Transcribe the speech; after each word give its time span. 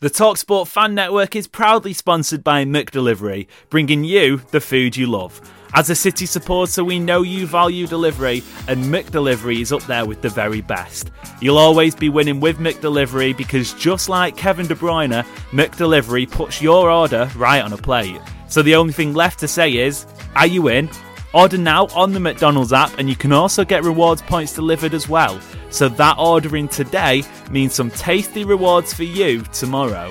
The 0.00 0.10
Talksport 0.10 0.68
Fan 0.68 0.94
Network 0.94 1.34
is 1.34 1.48
proudly 1.48 1.92
sponsored 1.92 2.44
by 2.44 2.64
McDelivery, 2.64 3.48
bringing 3.68 4.04
you 4.04 4.40
the 4.52 4.60
food 4.60 4.96
you 4.96 5.08
love. 5.08 5.40
As 5.74 5.90
a 5.90 5.96
City 5.96 6.24
supporter, 6.24 6.84
we 6.84 7.00
know 7.00 7.22
you 7.22 7.48
value 7.48 7.88
delivery, 7.88 8.44
and 8.68 8.84
McDelivery 8.84 9.60
is 9.60 9.72
up 9.72 9.82
there 9.88 10.06
with 10.06 10.22
the 10.22 10.28
very 10.28 10.60
best. 10.60 11.10
You'll 11.40 11.58
always 11.58 11.96
be 11.96 12.10
winning 12.10 12.38
with 12.38 12.58
McDelivery 12.58 13.36
because 13.36 13.74
just 13.74 14.08
like 14.08 14.36
Kevin 14.36 14.68
De 14.68 14.76
Bruyne, 14.76 15.26
McDelivery 15.50 16.30
puts 16.30 16.62
your 16.62 16.92
order 16.92 17.28
right 17.34 17.60
on 17.60 17.72
a 17.72 17.76
plate. 17.76 18.20
So 18.46 18.62
the 18.62 18.76
only 18.76 18.92
thing 18.92 19.14
left 19.14 19.40
to 19.40 19.48
say 19.48 19.78
is, 19.78 20.06
are 20.36 20.46
you 20.46 20.68
in? 20.68 20.88
Order 21.34 21.58
now 21.58 21.86
on 21.88 22.12
the 22.12 22.20
McDonald's 22.20 22.72
app, 22.72 22.98
and 22.98 23.08
you 23.08 23.16
can 23.16 23.32
also 23.32 23.64
get 23.64 23.84
rewards 23.84 24.22
points 24.22 24.54
delivered 24.54 24.94
as 24.94 25.08
well. 25.08 25.38
So 25.70 25.88
that 25.90 26.16
ordering 26.18 26.68
today 26.68 27.22
means 27.50 27.74
some 27.74 27.90
tasty 27.90 28.44
rewards 28.44 28.94
for 28.94 29.02
you 29.02 29.42
tomorrow. 29.52 30.10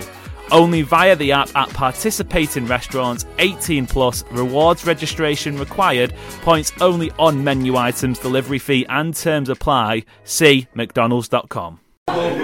Only 0.52 0.84
via 0.84 1.16
the 1.16 1.32
app 1.34 1.54
at 1.56 1.70
participating 1.70 2.68
restaurants, 2.68 3.26
18 3.40 3.88
plus, 3.88 4.24
rewards 4.32 4.86
registration 4.86 5.58
required, 5.58 6.14
points 6.42 6.72
only 6.80 7.12
on 7.20 7.44
menu 7.44 7.76
items, 7.76 8.20
delivery 8.20 8.60
fee 8.60 8.86
and 8.88 9.16
terms 9.16 9.50
apply. 9.50 10.06
See 10.24 10.68
McDonald's.com. 10.74 11.82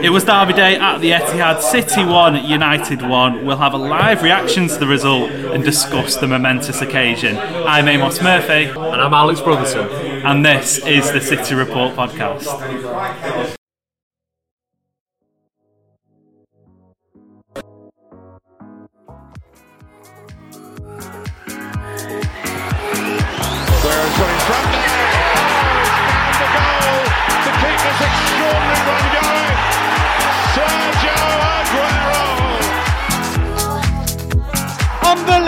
It 0.04 0.12
was 0.12 0.26
Derby 0.26 0.52
Day 0.52 0.76
at 0.76 0.98
the 0.98 1.12
Etihad. 1.12 1.62
City 1.62 2.04
1, 2.04 2.44
United 2.44 3.02
1. 3.02 3.46
We'll 3.46 3.56
have 3.56 3.74
a 3.74 3.78
live 3.78 4.22
reaction 4.22 4.68
to 4.68 4.78
the 4.78 4.86
result 4.86 5.32
and 5.32 5.64
discuss 5.64 6.18
the 6.18 6.28
momentous 6.28 6.82
occasion. 6.82 7.38
I'm 7.38 7.88
Amos 7.88 8.22
Murphy. 8.22 8.66
And 8.66 8.80
I'm 8.80 9.14
Alex 9.14 9.40
Brotherton. 9.40 9.88
And 10.26 10.46
this 10.46 10.78
is 10.80 11.10
the 11.14 11.22
City 11.22 11.56
Report 11.56 11.96
podcast. 11.96 13.56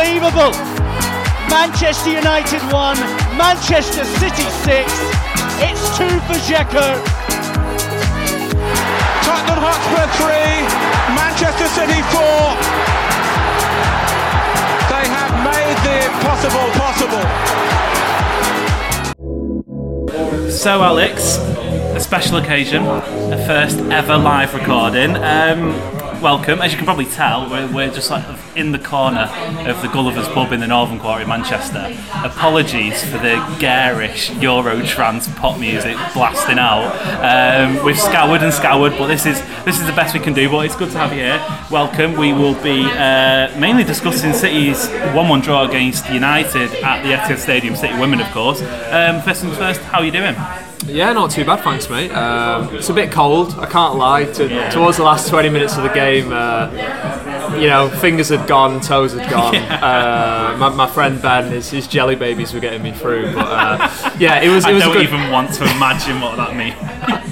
Unbelievable! 0.05 0.53
Manchester 1.49 2.11
United 2.11 2.61
1, 2.71 2.97
Manchester 3.37 4.05
City 4.05 4.43
6. 4.43 4.93
It's 5.66 5.97
2 5.97 6.05
for 6.27 6.38
Dzeko. 6.45 7.01
Tottenham 9.25 9.65
Hotspur 9.65 10.05
3, 10.21 10.29
Manchester 11.17 11.67
City 11.73 12.01
4. 12.13 12.21
They 14.94 15.05
have 15.09 15.33
made 15.41 15.77
the 15.81 15.97
impossible 16.05 16.69
possible. 16.77 17.25
So, 20.51 20.83
Alex, 20.83 21.38
a 21.95 21.99
special 21.99 22.38
occasion, 22.38 22.85
a 22.85 23.44
first 23.47 23.79
ever 23.79 24.17
live 24.17 24.53
recording. 24.53 25.15
Um, 25.15 25.94
welcome. 26.25 26.59
As 26.59 26.72
you 26.72 26.78
can 26.78 26.88
probably 26.88 27.06
tell, 27.06 27.47
we're, 27.52 27.72
we're 27.72 27.91
just 27.91 28.09
like 28.09 28.25
in 28.56 28.72
the 28.72 28.80
corner 28.80 29.30
of 29.68 29.80
the 29.84 29.88
Gulliver's 29.90 30.28
pub 30.30 30.52
in 30.53 30.59
the 30.59 30.66
Northern 30.66 31.00
Quarter 31.00 31.22
in 31.22 31.30
Manchester. 31.30 31.96
Apologies 32.24 33.03
for 33.03 33.19
the 33.19 33.36
garish 33.59 34.31
Euro 34.38 34.84
trance 34.88 35.28
pop 35.34 35.59
music 35.59 35.96
blasting 36.16 36.58
out. 36.58 36.90
Um, 37.22 37.86
we've 37.86 38.00
scoured 38.00 38.41
and 38.41 38.52
scoured, 38.52 38.94
but 38.97 39.06
this 39.06 39.28
is 39.28 39.40
this 39.66 39.80
is 39.80 39.86
the 39.86 39.94
best 39.94 40.16
we 40.16 40.19
can 40.19 40.34
do. 40.34 40.50
But 40.50 40.66
it's 40.66 40.75
good 40.75 40.90
to 40.94 40.97
have 40.97 41.13
you 41.13 41.19
here. 41.19 41.38
Welcome. 41.69 42.13
We 42.13 42.34
will 42.34 42.59
be 42.63 42.86
uh, 42.86 43.56
mainly 43.59 43.84
discussing 43.84 44.34
City's 44.34 44.88
1-1 45.13 45.44
draw 45.44 45.69
against 45.69 46.09
United 46.09 46.74
at 46.84 47.03
the 47.03 47.09
Etihad 47.09 47.38
Stadium. 47.38 47.75
City 47.75 48.00
women, 48.00 48.19
of 48.19 48.31
course. 48.31 48.63
Um, 48.90 49.22
first 49.22 49.44
things 49.44 49.57
first. 49.57 49.80
How 49.81 50.00
are 50.00 50.06
you 50.06 50.12
doing? 50.12 50.34
Yeah, 50.86 51.13
not 51.13 51.31
too 51.31 51.46
bad, 51.46 51.63
thanks, 51.63 51.90
mate. 51.90 52.12
Um, 52.12 52.75
it's 52.75 52.90
a 52.90 52.94
bit 52.94 53.12
cold, 53.12 53.53
I 53.58 53.66
can't 53.66 53.96
lie. 53.97 54.25
To, 54.25 54.72
Towards 54.72 54.97
the 54.97 55.03
last 55.03 55.30
20 55.30 55.50
minutes 55.50 55.78
of 55.78 55.84
the 55.84 55.90
game, 55.90 56.31
uh, 56.31 56.69
you 57.59 57.68
know, 57.68 57.90
fingers 57.90 58.30
had 58.30 58.47
gone, 58.47 58.81
toes 58.81 59.13
had 59.13 59.30
gone. 59.30 59.56
Uh, 59.86 60.56
my, 60.58 60.69
my 60.69 60.88
friend 60.88 61.22
Ben, 61.22 61.52
his, 61.52 61.69
his 61.69 61.88
jelly 61.88 62.16
babies 62.16 62.53
were 62.53 62.59
getting 62.59 62.81
me 62.81 62.91
through. 62.91 63.34
But 63.34 63.46
uh, 63.47 64.12
yeah, 64.18 64.41
it 64.41 64.50
was. 64.50 64.66
It 64.66 64.69
I 64.69 64.74
was 64.74 64.84
a 64.84 64.86
don't 64.86 64.94
good. 64.96 65.03
even 65.03 65.31
want 65.31 65.53
to 65.56 65.63
imagine 65.63 66.22
what 66.22 66.38
that 66.38 66.56
means. 66.56 66.75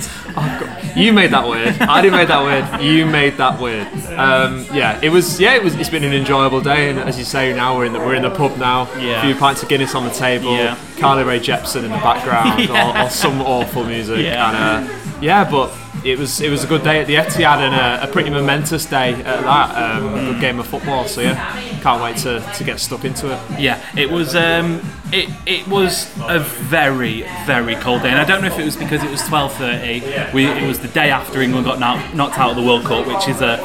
You 0.96 1.12
made 1.14 1.31
that 1.31 1.48
weird. 1.48 1.81
I 1.81 2.02
didn't 2.02 2.18
make 2.18 2.28
that 2.28 2.44
weird. 2.44 2.81
You 2.84 3.06
made 3.06 3.38
that 3.38 3.59
weird. 3.59 3.88
Um, 4.18 4.66
yeah, 4.74 5.00
it 5.02 5.09
was. 5.09 5.40
Yeah, 5.40 5.56
it 5.56 5.64
was. 5.64 5.76
It's 5.76 5.90
been 5.90 6.04
an 6.04 6.14
enjoyable 6.14 6.62
day, 6.62 6.90
and 6.90 7.00
as 7.00 7.18
you 7.18 7.24
say, 7.26 7.54
now 7.54 7.76
we're 7.78 7.86
in 7.86 7.94
the 7.94 8.00
we're 8.00 8.16
in 8.16 8.22
the 8.24 8.30
pub 8.30 8.58
now. 8.58 8.92
Yeah. 8.98 9.20
A 9.20 9.26
few 9.26 9.36
pints 9.36 9.64
of 9.64 9.70
Guinness 9.70 9.96
on 9.96 10.04
the 10.06 10.12
table. 10.12 10.52
Yeah. 10.56 10.78
Carly 10.98 11.24
Rae 11.24 11.40
Jepsen 11.40 11.84
in 11.84 11.92
the 11.92 11.98
background, 11.98 12.59
Yeah. 12.70 13.02
or, 13.02 13.06
or 13.08 13.09
some 13.09 13.42
awful 13.42 13.84
music. 13.84 14.20
Yeah. 14.24 14.50
And, 14.80 14.88
uh, 14.90 14.94
yeah, 15.22 15.50
but 15.50 15.74
it 16.06 16.18
was 16.20 16.42
it 16.42 16.50
was 16.50 16.64
a 16.64 16.68
good 16.68 16.84
day 16.84 17.00
at 17.02 17.08
the 17.08 17.16
Etihad 17.16 17.58
and 17.60 17.74
a, 17.74 18.08
a 18.10 18.12
pretty 18.12 18.30
momentous 18.30 18.86
day 18.86 19.14
at 19.14 19.24
that. 19.24 19.98
Um, 19.98 20.14
a 20.14 20.31
good 20.34 20.42
game 20.42 20.60
of 20.60 20.68
football. 20.68 21.06
So 21.08 21.22
yeah, 21.22 21.60
can't 21.83 22.01
wait 22.01 22.16
to, 22.17 22.39
to 22.55 22.63
get 22.63 22.79
stuck 22.79 23.03
into 23.03 23.31
it. 23.31 23.59
Yeah, 23.59 23.83
it 23.97 24.09
was. 24.09 24.35
Um, 24.35 24.81
it 25.11 25.29
it 25.45 25.67
was 25.67 26.09
a 26.27 26.39
very 26.39 27.23
very 27.45 27.75
cold 27.75 28.01
day, 28.01 28.09
and 28.09 28.17
I 28.17 28.23
don't 28.23 28.41
know 28.41 28.47
if 28.47 28.57
it 28.57 28.63
was 28.63 28.77
because 28.77 29.03
it 29.03 29.11
was 29.11 29.21
twelve 29.27 29.53
thirty. 29.53 29.99
We 30.33 30.45
it 30.45 30.66
was 30.66 30.79
the 30.79 30.88
day 30.88 31.11
after 31.11 31.41
England 31.41 31.66
got 31.66 31.79
knocked, 31.79 32.16
knocked 32.16 32.39
out 32.39 32.51
of 32.51 32.55
the 32.55 32.63
World 32.63 32.85
Cup, 32.85 33.05
which 33.05 33.27
is 33.27 33.41
a, 33.41 33.59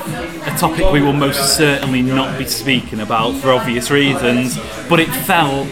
a 0.45 0.59
topic 0.59 0.91
we 0.93 1.01
will 1.01 1.13
most 1.13 1.57
certainly 1.57 2.03
not 2.03 2.37
be 2.39 2.45
speaking 2.45 3.01
about 3.01 3.37
for 3.37 3.53
obvious 3.53 3.91
reasons. 3.91 4.59
But 4.89 4.99
it 4.99 5.09
felt 5.09 5.69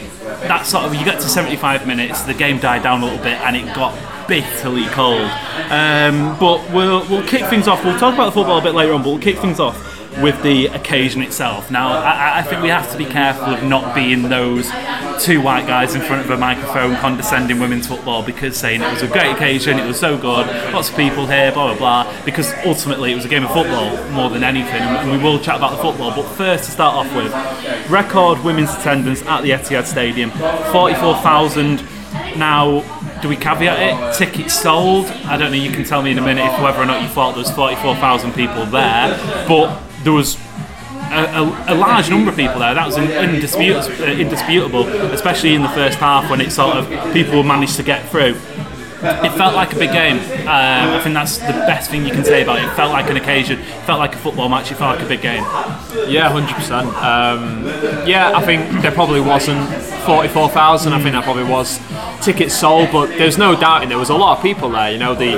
that 0.47 0.67
sort 0.67 0.85
of 0.85 0.95
you 0.95 1.05
get 1.05 1.21
to 1.21 1.29
seventy 1.29 1.57
five 1.57 1.85
minutes, 1.87 2.23
the 2.23 2.35
game 2.35 2.59
died 2.59 2.85
down 2.85 3.03
a 3.03 3.05
little 3.07 3.23
bit, 3.23 3.41
and 3.41 3.57
it 3.57 3.75
got 3.75 3.93
bitterly 4.29 4.87
cold. 4.87 5.31
Um, 5.69 6.39
but 6.39 6.71
we'll 6.71 7.01
we'll 7.11 7.27
kick 7.27 7.45
things 7.47 7.67
off. 7.67 7.85
We'll 7.85 7.99
talk 7.99 8.15
about 8.15 8.27
the 8.27 8.33
football 8.33 8.59
a 8.59 8.63
bit 8.63 8.75
later 8.75 8.93
on, 8.93 9.03
but 9.03 9.11
we'll 9.11 9.19
kick 9.19 9.39
things 9.39 9.59
off 9.59 9.96
with 10.23 10.43
the 10.43 10.67
occasion 10.67 11.23
itself. 11.23 11.71
Now, 11.71 11.89
I, 11.89 12.39
I 12.39 12.43
think 12.43 12.63
we 12.63 12.69
have 12.69 12.91
to 12.93 12.99
be 12.99 13.05
careful 13.05 13.53
of 13.55 13.63
not 13.63 13.95
being 13.95 14.23
those 14.23 14.71
two 15.21 15.41
white 15.41 15.67
guys 15.67 15.95
in 15.95 16.01
front 16.01 16.25
of 16.25 16.31
a 16.31 16.37
microphone 16.37 16.97
condescending 16.97 17.59
women's 17.59 17.87
football 17.87 18.23
because 18.23 18.57
saying 18.57 18.83
it 18.83 18.91
was 18.91 19.03
a 19.03 19.09
great 19.09 19.31
occasion, 19.35 19.79
it 19.79 19.87
was 19.87 19.99
so 19.99 20.17
good, 20.17 20.47
lots 20.73 20.91
of 20.91 20.97
people 20.97 21.27
here, 21.27 21.53
blah 21.53 21.75
blah 21.75 21.79
blah. 22.05 22.25
Because 22.25 22.53
ultimately, 22.65 23.13
it 23.13 23.15
was 23.15 23.25
a 23.25 23.29
game 23.29 23.45
of 23.45 23.53
football 23.53 23.97
more 24.11 24.31
than 24.31 24.43
anything, 24.43 24.83
and 24.83 25.11
we 25.11 25.19
will 25.19 25.39
chat 25.39 25.57
about 25.57 25.73
the 25.73 25.83
football. 25.83 26.15
But 26.15 26.29
first, 26.35 26.65
to 26.65 26.71
start 26.71 26.95
off 26.95 27.15
with, 27.15 27.33
record 27.91 28.43
women's 28.45 28.75
attendance 28.75 29.23
at 29.23 29.43
the 29.43 29.51
Etihad 29.51 29.87
Stadium, 29.87 30.31
forty-four 30.73 31.17
thousand. 31.17 31.85
Now, 32.37 32.83
do 33.21 33.29
we 33.29 33.37
caveat 33.37 33.79
it? 33.79 34.15
Tickets 34.15 34.55
sold. 34.55 35.07
I 35.27 35.37
don't 35.37 35.51
know. 35.51 35.57
You 35.57 35.71
can 35.71 35.85
tell 35.85 36.03
me 36.03 36.11
in 36.11 36.19
a 36.19 36.23
minute 36.23 36.45
if 36.45 36.61
whether 36.61 36.79
or 36.79 36.87
not 36.87 37.03
you 37.03 37.09
thought 37.09 37.33
there 37.33 37.43
was 37.43 37.51
forty-four 37.51 37.97
thousand 37.97 38.33
people 38.33 38.65
there, 38.67 39.17
but 39.49 39.83
there 40.07 40.13
was 40.13 40.37
a, 41.11 41.43
a, 41.43 41.75
a 41.75 41.77
large 41.77 42.09
number 42.09 42.31
of 42.31 42.37
people 42.37 42.61
there. 42.61 42.73
That 42.75 42.87
was 42.87 42.97
indisputable, 42.97 44.05
uh, 44.05 44.07
indisputable, 44.07 44.87
especially 45.13 45.55
in 45.55 45.63
the 45.63 45.69
first 45.71 45.99
half 45.99 46.31
when 46.31 46.41
it 46.41 46.53
sort 46.53 46.77
of 46.77 47.13
people 47.13 47.43
managed 47.43 47.75
to 47.77 47.83
get 47.83 48.09
through. 48.09 48.37
It 49.25 49.33
felt 49.37 49.55
like 49.55 49.73
a 49.73 49.79
big 49.79 49.93
game. 49.93 50.19
Um, 50.43 50.47
I 50.97 51.01
think 51.03 51.15
that's 51.15 51.39
the 51.39 51.53
best 51.67 51.91
thing 51.91 52.05
you 52.07 52.13
can 52.13 52.25
say 52.25 52.43
about 52.43 52.59
it. 52.59 52.65
It 52.65 52.75
felt 52.75 52.93
like 52.93 53.09
an 53.11 53.17
occasion. 53.17 53.59
It 53.61 53.65
felt 53.85 53.99
like 53.99 54.15
a 54.15 54.19
football 54.19 54.49
match. 54.49 54.71
It 54.71 54.77
felt 54.77 54.97
like 54.97 55.05
a 55.05 55.09
big 55.09 55.23
game. 55.23 55.43
Yeah, 56.09 56.29
hundred 56.31 56.55
percent. 56.55 56.89
Um, 56.97 57.65
yeah, 58.07 58.33
I 58.35 58.43
think 58.45 58.83
there 58.83 58.93
probably 58.93 59.21
wasn't 59.21 59.69
forty-four 60.05 60.49
thousand. 60.51 60.93
I 60.93 61.01
think 61.01 61.13
that 61.13 61.25
probably 61.25 61.45
was 61.45 61.81
tickets 62.23 62.55
sold, 62.55 62.91
but 62.93 63.07
there's 63.19 63.39
no 63.39 63.55
doubting 63.59 63.89
there 63.89 63.99
was 63.99 64.11
a 64.11 64.15
lot 64.17 64.37
of 64.37 64.43
people 64.43 64.71
there. 64.71 64.91
You 64.93 64.99
know, 64.99 65.15
the 65.15 65.35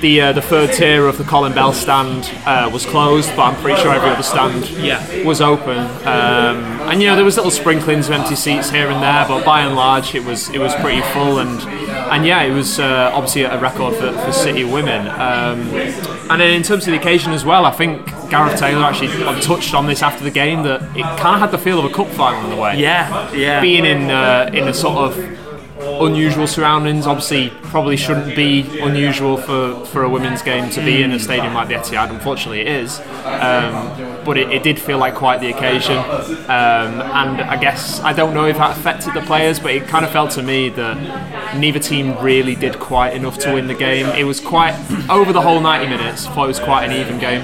the 0.00 0.20
uh, 0.20 0.32
the 0.32 0.42
third 0.42 0.72
tier 0.72 1.06
of 1.06 1.18
the 1.18 1.24
Colin 1.24 1.52
Bell 1.54 1.72
stand 1.72 2.30
uh, 2.46 2.70
was 2.72 2.86
closed, 2.86 3.30
but 3.36 3.42
I'm 3.42 3.62
pretty 3.62 3.80
sure 3.80 3.92
every 3.92 4.10
other 4.10 4.22
stand 4.22 4.68
Yeah. 4.70 5.24
was 5.24 5.40
open. 5.40 5.78
Um, 6.06 6.56
and 6.88 7.00
you 7.02 7.08
know, 7.08 7.16
there 7.16 7.24
was 7.24 7.36
little 7.36 7.50
sprinklings 7.50 8.08
of 8.08 8.12
empty 8.14 8.34
seats 8.36 8.70
here 8.70 8.88
and 8.90 9.02
there, 9.02 9.26
but 9.28 9.44
by 9.44 9.60
and 9.62 9.74
large, 9.76 10.14
it 10.14 10.24
was 10.24 10.48
it 10.50 10.58
was 10.58 10.74
pretty 10.76 11.02
full 11.12 11.38
and. 11.38 11.93
And 12.14 12.24
yeah, 12.24 12.42
it 12.42 12.52
was 12.52 12.78
uh, 12.78 13.10
obviously 13.12 13.42
a 13.42 13.58
record 13.58 13.96
for, 13.96 14.12
for 14.12 14.32
City 14.32 14.62
women. 14.62 15.08
Um, 15.08 15.68
and 16.30 16.40
then 16.40 16.52
in 16.52 16.62
terms 16.62 16.86
of 16.86 16.92
the 16.92 16.96
occasion 16.96 17.32
as 17.32 17.44
well, 17.44 17.66
I 17.66 17.72
think 17.72 18.06
Gareth 18.30 18.56
Taylor 18.56 18.84
actually 18.84 19.08
touched 19.40 19.74
on 19.74 19.88
this 19.88 20.00
after 20.00 20.22
the 20.22 20.30
game 20.30 20.62
that 20.62 20.80
it 20.96 21.02
kind 21.18 21.34
of 21.34 21.40
had 21.40 21.50
the 21.50 21.58
feel 21.58 21.80
of 21.80 21.84
a 21.84 21.92
cup 21.92 22.06
final 22.10 22.46
in 22.46 22.56
a 22.56 22.60
way. 22.60 22.78
Yeah, 22.78 23.32
yeah. 23.32 23.60
Being 23.60 23.84
in 23.84 24.12
uh, 24.12 24.48
in 24.52 24.68
a 24.68 24.72
sort 24.72 24.96
of 24.96 25.16
unusual 26.02 26.46
surroundings, 26.46 27.06
obviously 27.06 27.50
probably 27.64 27.96
shouldn't 27.96 28.34
be 28.36 28.62
unusual 28.80 29.36
for, 29.36 29.84
for 29.86 30.02
a 30.02 30.08
women's 30.08 30.42
game 30.42 30.70
to 30.70 30.80
be 30.84 31.02
in 31.02 31.12
a 31.12 31.18
stadium 31.18 31.54
like 31.54 31.68
the 31.68 31.74
Etihad. 31.74 32.10
Unfortunately, 32.10 32.60
it 32.60 32.68
is. 32.68 33.00
Um, 33.24 34.22
but 34.24 34.38
it, 34.38 34.50
it 34.50 34.62
did 34.62 34.78
feel 34.78 34.98
like 34.98 35.14
quite 35.14 35.40
the 35.40 35.50
occasion. 35.50 35.96
Um, 35.96 37.00
and 37.00 37.40
I 37.40 37.56
guess 37.60 38.00
I 38.00 38.12
don't 38.12 38.34
know 38.34 38.46
if 38.46 38.56
that 38.56 38.76
affected 38.76 39.14
the 39.14 39.22
players, 39.22 39.58
but 39.58 39.72
it 39.72 39.86
kind 39.86 40.04
of 40.04 40.10
felt 40.10 40.30
to 40.32 40.42
me 40.42 40.68
that 40.70 41.56
neither 41.56 41.78
team 41.78 42.16
really 42.18 42.54
did 42.54 42.78
quite 42.78 43.14
enough 43.14 43.38
to 43.38 43.54
win 43.54 43.66
the 43.66 43.74
game. 43.74 44.06
It 44.06 44.24
was 44.24 44.40
quite 44.40 44.74
over 45.10 45.32
the 45.32 45.40
whole 45.40 45.60
90 45.60 45.88
minutes. 45.88 46.26
I 46.26 46.34
thought 46.34 46.44
it 46.44 46.48
was 46.48 46.60
quite 46.60 46.84
an 46.84 46.92
even 46.92 47.18
game. 47.18 47.42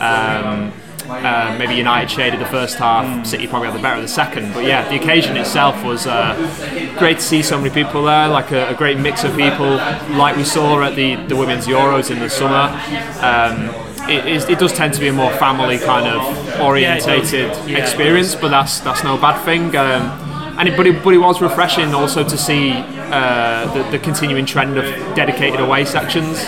Um, 0.00 0.72
uh, 1.08 1.56
maybe 1.58 1.74
United 1.74 2.10
shaded 2.10 2.40
the 2.40 2.46
first 2.46 2.76
half, 2.78 3.26
City 3.26 3.46
probably 3.46 3.68
had 3.68 3.76
the 3.78 3.82
better 3.82 3.96
of 3.96 4.02
the 4.02 4.08
second. 4.08 4.52
But 4.52 4.64
yeah, 4.64 4.88
the 4.88 4.96
occasion 4.96 5.36
itself 5.36 5.82
was 5.84 6.06
uh, 6.06 6.34
great 6.98 7.16
to 7.16 7.22
see 7.22 7.42
so 7.42 7.58
many 7.58 7.70
people 7.70 8.04
there, 8.04 8.28
like 8.28 8.50
a, 8.52 8.68
a 8.68 8.74
great 8.74 8.98
mix 8.98 9.24
of 9.24 9.36
people, 9.36 9.76
like 10.16 10.36
we 10.36 10.44
saw 10.44 10.82
at 10.82 10.94
the, 10.96 11.16
the 11.26 11.36
Women's 11.36 11.66
Euros 11.66 12.10
in 12.10 12.18
the 12.18 12.28
summer. 12.30 12.68
Um, 13.22 13.68
it, 14.08 14.26
is, 14.26 14.44
it 14.48 14.58
does 14.58 14.72
tend 14.72 14.94
to 14.94 15.00
be 15.00 15.08
a 15.08 15.12
more 15.12 15.32
family 15.34 15.78
kind 15.78 16.06
of 16.06 16.60
orientated 16.60 17.50
Yeah. 17.68 17.78
experience, 17.78 18.34
but 18.34 18.48
that's 18.48 18.80
that's 18.80 19.04
no 19.04 19.16
bad 19.18 19.42
thing. 19.44 19.74
Um, 19.76 20.24
and 20.58 20.68
it, 20.68 20.76
but, 20.76 20.86
it, 20.88 21.04
but 21.04 21.14
it 21.14 21.18
was 21.18 21.40
refreshing 21.40 21.94
also 21.94 22.24
to 22.24 22.36
see 22.36 22.72
uh, 22.72 23.72
the, 23.74 23.90
the 23.92 23.98
continuing 23.98 24.44
trend 24.44 24.76
of 24.76 24.84
dedicated 25.14 25.60
away 25.60 25.84
sections 25.84 26.40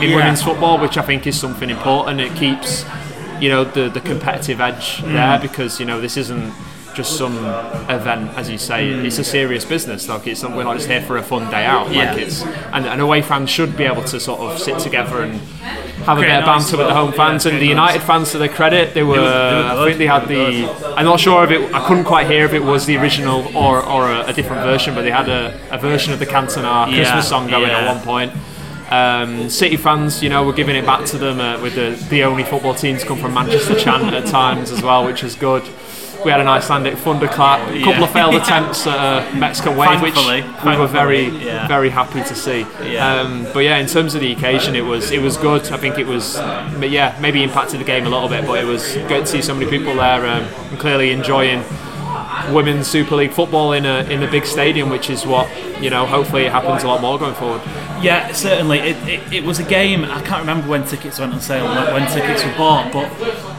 in 0.00 0.10
Yeah. 0.10 0.16
women's 0.16 0.42
football, 0.42 0.78
which 0.78 0.96
I 0.96 1.02
think 1.02 1.26
is 1.26 1.38
something 1.38 1.68
important. 1.68 2.20
It 2.20 2.34
keeps 2.34 2.84
you 3.40 3.48
know 3.48 3.64
the 3.64 3.88
the 3.88 4.00
competitive 4.00 4.60
edge 4.60 4.98
Mm. 5.02 5.12
there 5.12 5.38
because 5.40 5.78
you 5.80 5.86
know 5.86 6.00
this 6.00 6.16
isn't 6.16 6.52
just 6.94 7.16
some 7.16 7.36
event 7.88 8.30
as 8.36 8.50
you 8.50 8.58
say. 8.58 8.88
It's 8.88 9.18
a 9.18 9.24
serious 9.24 9.64
business. 9.64 10.08
Like 10.08 10.26
it's 10.26 10.42
we're 10.42 10.64
not 10.64 10.76
just 10.76 10.88
here 10.88 11.00
for 11.02 11.16
a 11.16 11.22
fun 11.22 11.48
day 11.50 11.64
out. 11.64 11.90
Yeah. 11.92 12.12
like 12.12 12.22
it's 12.22 12.42
and, 12.72 12.86
and 12.86 13.00
away 13.00 13.22
fans 13.22 13.50
should 13.50 13.76
be 13.76 13.84
able 13.84 14.02
to 14.04 14.18
sort 14.18 14.40
of 14.40 14.58
sit 14.58 14.78
together 14.80 15.22
and 15.22 15.34
have 16.08 16.18
a 16.18 16.22
bit 16.22 16.30
of 16.30 16.44
banter 16.44 16.76
with 16.76 16.86
the 16.88 16.94
home 16.94 17.10
yeah, 17.10 17.16
fans 17.16 17.46
and 17.46 17.58
the 17.58 17.70
a 17.70 17.74
nice- 17.74 17.92
United 17.94 18.02
fans 18.06 18.32
to 18.32 18.38
their 18.38 18.48
credit. 18.48 18.94
They 18.94 19.02
were, 19.04 19.10
were- 19.10 19.16
they 19.20 19.22
were 19.22 19.80
I 19.80 19.84
think 19.86 19.98
they 19.98 20.06
had 20.06 20.26
the 20.26 20.94
I'm 20.96 21.04
not 21.04 21.20
sure 21.20 21.44
if 21.44 21.50
it 21.50 21.72
I 21.72 21.86
couldn't 21.86 22.04
quite 22.04 22.26
hear 22.26 22.44
if 22.44 22.52
it 22.52 22.64
was 22.64 22.86
the 22.86 22.96
original 22.96 23.46
or, 23.56 23.84
or 23.84 24.10
a, 24.10 24.26
a 24.28 24.32
different 24.32 24.62
version 24.62 24.94
but 24.96 25.02
they 25.02 25.12
had 25.12 25.28
a, 25.28 25.42
a 25.70 25.78
version 25.78 26.12
of 26.12 26.18
the 26.18 26.26
Cantona 26.26 26.88
Yeah, 26.90 26.96
Christmas 26.96 27.28
song 27.28 27.48
going 27.48 27.68
yeah. 27.70 27.80
at 27.80 27.94
one 27.94 28.02
point 28.04 28.32
um, 28.90 29.48
City 29.50 29.76
fans, 29.76 30.22
you 30.22 30.28
know, 30.28 30.44
were 30.44 30.52
giving 30.52 30.76
it 30.76 30.86
back 30.86 31.04
to 31.06 31.18
them 31.18 31.40
uh, 31.40 31.60
with 31.60 31.74
the, 31.74 31.90
the 32.08 32.24
only 32.24 32.44
football 32.44 32.74
team 32.74 32.96
to 32.98 33.06
come 33.06 33.18
from 33.18 33.34
Manchester 33.34 33.78
chant 33.78 34.12
at 34.14 34.26
times 34.26 34.70
as 34.70 34.82
well, 34.82 35.04
which 35.04 35.22
is 35.22 35.34
good. 35.34 35.68
We 36.24 36.32
had 36.32 36.40
an 36.40 36.48
Icelandic 36.48 36.98
thunderclap, 36.98 37.60
a 37.68 37.78
couple 37.78 37.92
Yeah. 37.92 38.02
of 38.02 38.10
failed 38.10 38.34
attempts 38.34 38.84
at 38.88 39.32
a 39.32 39.36
Mexican 39.36 39.76
wave, 39.76 40.02
which 40.02 40.16
we 40.16 40.76
were 40.76 40.88
very, 40.88 41.28
yeah. 41.28 41.68
very 41.68 41.90
happy 41.90 42.22
to 42.24 42.34
see. 42.34 42.66
Yeah. 42.82 43.20
Um, 43.20 43.44
but 43.54 43.60
yeah, 43.60 43.76
in 43.78 43.86
terms 43.86 44.16
of 44.16 44.20
the 44.20 44.32
occasion, 44.32 44.74
it 44.74 44.84
was 44.84 45.12
it 45.12 45.22
was 45.22 45.36
good. 45.36 45.70
I 45.70 45.76
think 45.76 45.96
it 45.96 46.06
was, 46.08 46.34
but 46.36 46.90
yeah, 46.90 47.16
maybe 47.20 47.44
impacted 47.44 47.78
the 47.78 47.84
game 47.84 48.04
a 48.04 48.10
little 48.10 48.28
bit, 48.28 48.46
but 48.46 48.58
it 48.58 48.66
was 48.66 48.94
good 49.06 49.20
to 49.20 49.26
see 49.26 49.42
so 49.42 49.54
many 49.54 49.70
people 49.70 49.94
there 49.94 50.26
um, 50.26 50.42
and 50.70 50.78
clearly 50.80 51.12
enjoying 51.12 51.62
women's 52.52 52.86
Super 52.86 53.16
League 53.16 53.32
football 53.32 53.72
in 53.72 53.84
a 53.86 54.02
in 54.04 54.22
a 54.22 54.30
big 54.30 54.44
stadium, 54.44 54.90
which 54.90 55.10
is 55.10 55.26
what 55.26 55.48
you 55.82 55.90
know. 55.90 56.06
Hopefully, 56.06 56.44
it 56.44 56.52
happens 56.52 56.82
a 56.82 56.86
lot 56.88 57.00
more 57.00 57.18
going 57.18 57.34
forward. 57.34 57.60
Yeah, 58.00 58.32
certainly. 58.32 58.78
It, 58.78 58.96
it, 59.08 59.32
it 59.32 59.44
was 59.44 59.58
a 59.58 59.64
game. 59.64 60.04
I 60.04 60.22
can't 60.22 60.40
remember 60.40 60.68
when 60.68 60.84
tickets 60.86 61.18
went 61.18 61.32
on 61.32 61.40
sale, 61.40 61.64
when, 61.64 61.92
when 61.94 62.12
tickets 62.12 62.44
were 62.44 62.54
bought, 62.56 62.92
but 62.92 63.10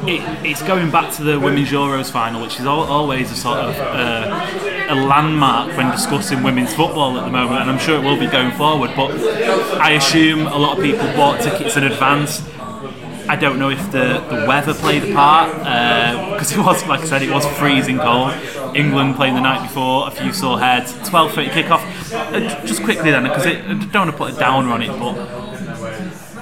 it, 0.07 0.21
it's 0.45 0.61
going 0.63 0.91
back 0.91 1.13
to 1.15 1.23
the 1.23 1.39
Women's 1.39 1.69
Euros 1.69 2.09
final, 2.09 2.41
which 2.41 2.59
is 2.59 2.65
al- 2.65 2.83
always 2.83 3.31
a 3.31 3.35
sort 3.35 3.57
of 3.59 3.75
uh, 3.77 4.87
a 4.89 4.95
landmark 4.95 5.75
when 5.75 5.91
discussing 5.91 6.41
women's 6.41 6.73
football 6.73 7.17
at 7.17 7.25
the 7.25 7.31
moment, 7.31 7.61
and 7.61 7.69
I'm 7.69 7.79
sure 7.79 7.97
it 7.97 8.03
will 8.03 8.19
be 8.19 8.27
going 8.27 8.51
forward. 8.51 8.91
But 8.95 9.11
I 9.79 9.91
assume 9.91 10.47
a 10.47 10.57
lot 10.57 10.77
of 10.77 10.83
people 10.83 11.05
bought 11.17 11.41
tickets 11.41 11.75
in 11.75 11.83
advance. 11.83 12.41
I 13.27 13.35
don't 13.35 13.59
know 13.59 13.69
if 13.69 13.91
the, 13.91 14.25
the 14.29 14.45
weather 14.47 14.73
played 14.73 15.03
a 15.03 15.13
part 15.13 15.55
because 16.31 16.51
it 16.51 16.57
was, 16.57 16.83
like 16.87 17.01
I 17.01 17.05
said, 17.05 17.21
it 17.21 17.29
was 17.29 17.45
freezing 17.59 17.99
cold. 17.99 18.33
England 18.75 19.15
playing 19.15 19.35
the 19.35 19.41
night 19.41 19.61
before, 19.61 20.07
a 20.07 20.11
few 20.11 20.33
sore 20.33 20.59
heads. 20.59 20.93
12:30 21.09 21.49
kickoff. 21.49 21.83
Uh, 22.13 22.65
just 22.65 22.83
quickly 22.83 23.11
then, 23.11 23.23
because 23.23 23.45
I 23.45 23.53
don't 23.53 23.93
want 23.95 24.11
to 24.11 24.17
put 24.17 24.33
a 24.33 24.37
downer 24.37 24.71
on 24.71 24.81
it, 24.81 24.89
but 24.99 25.15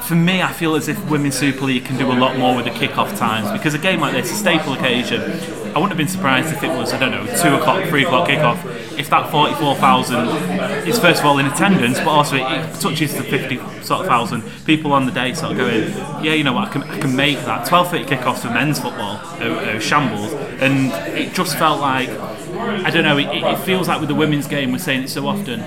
for 0.08 0.16
me, 0.16 0.42
I 0.42 0.54
feel 0.54 0.76
as 0.76 0.88
if 0.88 0.98
Women's 1.10 1.36
Super 1.38 1.66
League 1.66 1.84
can 1.84 1.98
do 1.98 2.10
a 2.10 2.14
lot 2.14 2.38
more 2.38 2.56
with 2.56 2.64
the 2.64 2.72
kick-off 2.72 3.18
times 3.18 3.52
because 3.52 3.74
a 3.74 3.78
game 3.78 4.00
like 4.00 4.14
this, 4.14 4.32
a 4.32 4.36
staple 4.36 4.72
occasion, 4.74 5.22
I 5.22 5.80
wouldn't 5.80 5.90
have 5.90 5.98
been 5.98 6.08
surprised 6.08 6.54
if 6.54 6.64
it 6.64 6.70
was, 6.70 6.94
I 6.94 7.00
don't 7.00 7.12
know, 7.12 7.26
2 7.26 7.56
o'clock, 7.56 7.84
3 7.90 8.06
o'clock 8.06 8.30
kick-off. 8.30 8.66
If 8.98 9.10
that 9.10 9.30
44,000 9.30 10.88
is 10.88 10.98
first 10.98 11.20
of 11.20 11.26
all 11.26 11.40
in 11.40 11.46
attendance, 11.46 12.00
but 12.00 12.08
also 12.08 12.38
it, 12.38 12.42
it 12.42 12.80
touches 12.80 13.16
the 13.16 13.24
50 13.24 13.58
sort 13.84 14.02
of 14.02 14.08
thousand 14.08 14.44
people 14.66 14.94
on 14.94 15.06
the 15.06 15.12
day 15.12 15.34
sort 15.34 15.52
of 15.52 15.58
going, 15.58 15.90
yeah, 16.24 16.34
you 16.34 16.44
know 16.46 16.54
what, 16.54 16.70
I 16.70 16.72
can, 16.72 16.84
I 16.84 17.00
can 17.00 17.14
make 17.14 17.40
that. 17.40 17.68
12.30 17.68 18.08
kick-offs 18.08 18.44
for 18.44 18.50
men's 18.50 18.80
football 18.80 19.18
are 19.42 19.82
shambles. 19.82 20.32
And 20.60 20.92
it 21.18 21.34
just 21.34 21.58
felt 21.58 21.80
like, 21.80 22.10
I 22.10 22.90
don't 22.90 23.04
know, 23.04 23.18
it, 23.18 23.28
it 23.28 23.60
feels 23.60 23.88
like 23.88 24.00
with 24.00 24.10
the 24.10 24.16
women's 24.16 24.48
game, 24.48 24.72
we're 24.72 24.80
saying 24.80 25.04
it 25.04 25.10
so 25.10 25.28
often, 25.28 25.64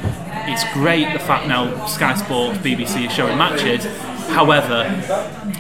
it's 0.49 0.65
great 0.73 1.13
the 1.13 1.19
fact 1.19 1.47
now 1.47 1.87
Sky 1.87 2.15
Sports, 2.15 2.59
BBC 2.59 3.07
are 3.07 3.11
showing 3.11 3.39
matches. 3.39 3.85
However, 4.31 4.85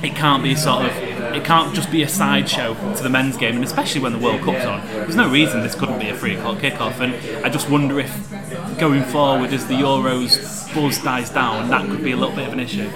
it 0.03 0.15
can't 0.15 0.43
be 0.43 0.55
sort 0.55 0.87
of 0.87 0.93
it 1.35 1.45
can't 1.45 1.75
just 1.75 1.91
be 1.91 2.03
a 2.03 2.09
sideshow 2.09 2.75
to 2.97 3.03
the 3.03 3.09
men's 3.09 3.37
game, 3.37 3.55
and 3.55 3.65
especially 3.65 4.01
when 4.01 4.13
the 4.13 4.19
World 4.19 4.43
Cup's 4.43 4.65
on. 4.65 4.85
There's 4.87 5.17
no 5.17 5.31
reason 5.31 5.63
this 5.63 5.75
couldn't 5.75 5.99
be 5.99 6.09
a 6.09 6.17
three 6.17 6.35
o'clock 6.35 6.59
kickoff, 6.59 6.99
and 7.01 7.15
I 7.45 7.49
just 7.49 7.71
wonder 7.71 8.01
if 8.01 8.31
going 8.79 9.05
forward 9.05 9.53
as 9.53 9.67
the 9.67 9.75
Euros 9.75 10.75
buzz 10.75 11.03
dies 11.03 11.31
down, 11.31 11.69
that 11.69 11.89
could 11.89 12.03
be 12.03 12.13
a 12.13 12.17
little 12.17 12.35
bit 12.35 12.47
of 12.49 12.53
an 12.53 12.61
issue. 12.61 12.91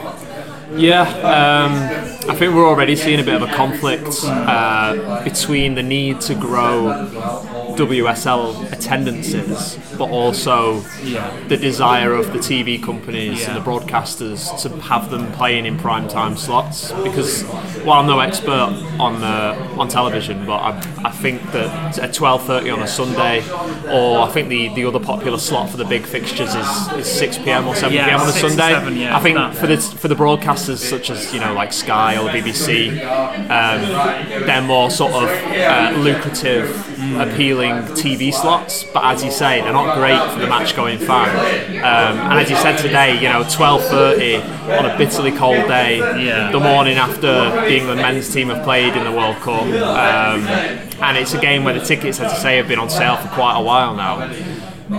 Yeah, 0.77 1.03
um, 1.23 1.95
I 2.29 2.35
think 2.35 2.55
we're 2.55 2.67
already 2.69 2.97
seeing 2.97 3.21
a 3.21 3.23
bit 3.23 3.35
of 3.35 3.43
a 3.43 3.49
conflict 3.49 4.09
uh, 4.25 4.97
between 5.23 5.75
the 5.75 5.83
need 5.83 6.21
to 6.23 6.35
grow 6.35 6.97
WSL 7.77 8.73
attendances, 8.73 9.79
but 9.99 10.09
also 10.11 10.81
the 11.49 11.57
desire 11.57 12.13
of 12.15 12.33
the 12.33 12.39
TV 12.39 12.83
companies 12.83 13.41
Yeah. 13.41 13.51
and 13.57 13.57
the 13.65 13.71
broadcasters 13.71 14.61
to 14.63 14.69
have 14.83 15.11
them 15.11 15.31
playing 15.33 15.67
in 15.67 15.79
prime 15.79 16.09
time 16.09 16.37
slots. 16.37 16.93
Because, 17.03 17.43
while 17.85 18.01
I'm 18.01 18.07
no 18.07 18.21
expert 18.21 18.73
on 18.99 19.23
uh, 19.23 19.77
on 19.79 19.89
television, 19.89 20.47
but 20.47 20.57
I, 20.57 20.71
I 21.05 21.11
think 21.11 21.43
that 21.53 21.99
at 21.99 22.11
12:30 22.11 22.73
on 22.75 22.83
a 22.83 22.87
Sunday, 22.89 23.43
or 23.91 24.21
I 24.23 24.31
think 24.31 24.49
the, 24.49 24.69
the 24.75 24.85
other 24.85 25.01
popular 25.01 25.39
slot 25.39 25.71
for 25.71 25.77
the 25.77 25.85
big 25.85 26.05
fixtures 26.07 26.55
is, 26.55 26.93
is 26.93 27.11
6 27.13 27.39
p.m. 27.39 27.67
or 27.67 27.75
7 27.75 27.93
Yeah, 27.95 28.07
p.m. 28.07 28.21
on 28.21 28.29
a 28.29 28.33
Sunday. 28.33 28.73
7, 28.73 28.97
yeah, 28.97 29.17
I 29.17 29.21
think 29.21 29.37
that. 29.37 29.55
for 29.55 29.67
the 29.67 29.77
for 29.77 30.09
the 30.09 30.15
broadcasters 30.15 30.79
such 30.79 31.11
as 31.11 31.33
you 31.35 31.41
know 31.41 31.53
like 31.55 31.73
Sky 31.73 32.17
or 32.17 32.25
the 32.31 32.39
BBC, 32.39 32.91
um, 33.51 34.47
they're 34.47 34.63
more 34.63 34.91
sort 34.91 35.13
of 35.13 35.25
uh, 35.29 35.93
lucrative, 35.99 36.69
appealing 37.19 37.64
TV 37.73 38.33
slots. 38.33 38.85
But 38.85 39.05
as 39.05 39.25
you 39.25 39.31
say, 39.31 39.61
they're 39.61 39.73
not 39.73 39.97
great 39.97 40.21
for 40.33 40.39
the 40.41 40.47
match 40.47 40.75
going 40.77 40.99
fan. 40.99 41.29
Um, 41.79 42.19
and 42.31 42.39
as 42.41 42.51
you 42.51 42.57
said 42.57 42.77
today, 42.77 43.15
you 43.15 43.29
know, 43.29 43.43
12:30 43.45 44.43
on 44.79 44.87
a 44.87 44.97
bitterly 44.97 45.33
cold 45.33 45.67
day, 45.69 45.99
Yeah. 45.99 46.51
the 46.51 46.61
morning 46.61 46.97
after 46.97 47.21
the 47.21 47.75
England 47.77 48.01
men's 48.01 48.33
team 48.33 48.49
have 48.49 48.63
played 48.65 48.97
in 48.97 49.05
the 49.05 49.13
World 49.13 49.37
Cup, 49.37 49.63
um, 49.63 50.47
and 51.03 51.17
it's 51.19 51.35
a 51.35 51.39
game 51.39 51.65
where 51.65 51.75
the 51.75 51.85
tickets, 51.85 52.21
as 52.21 52.33
I 52.33 52.37
say, 52.37 52.57
have 52.57 52.69
been 52.69 52.79
on 52.79 52.91
sale 52.91 53.17
for 53.17 53.29
quite 53.29 53.57
a 53.59 53.63
while 53.63 53.95
now. 53.95 54.29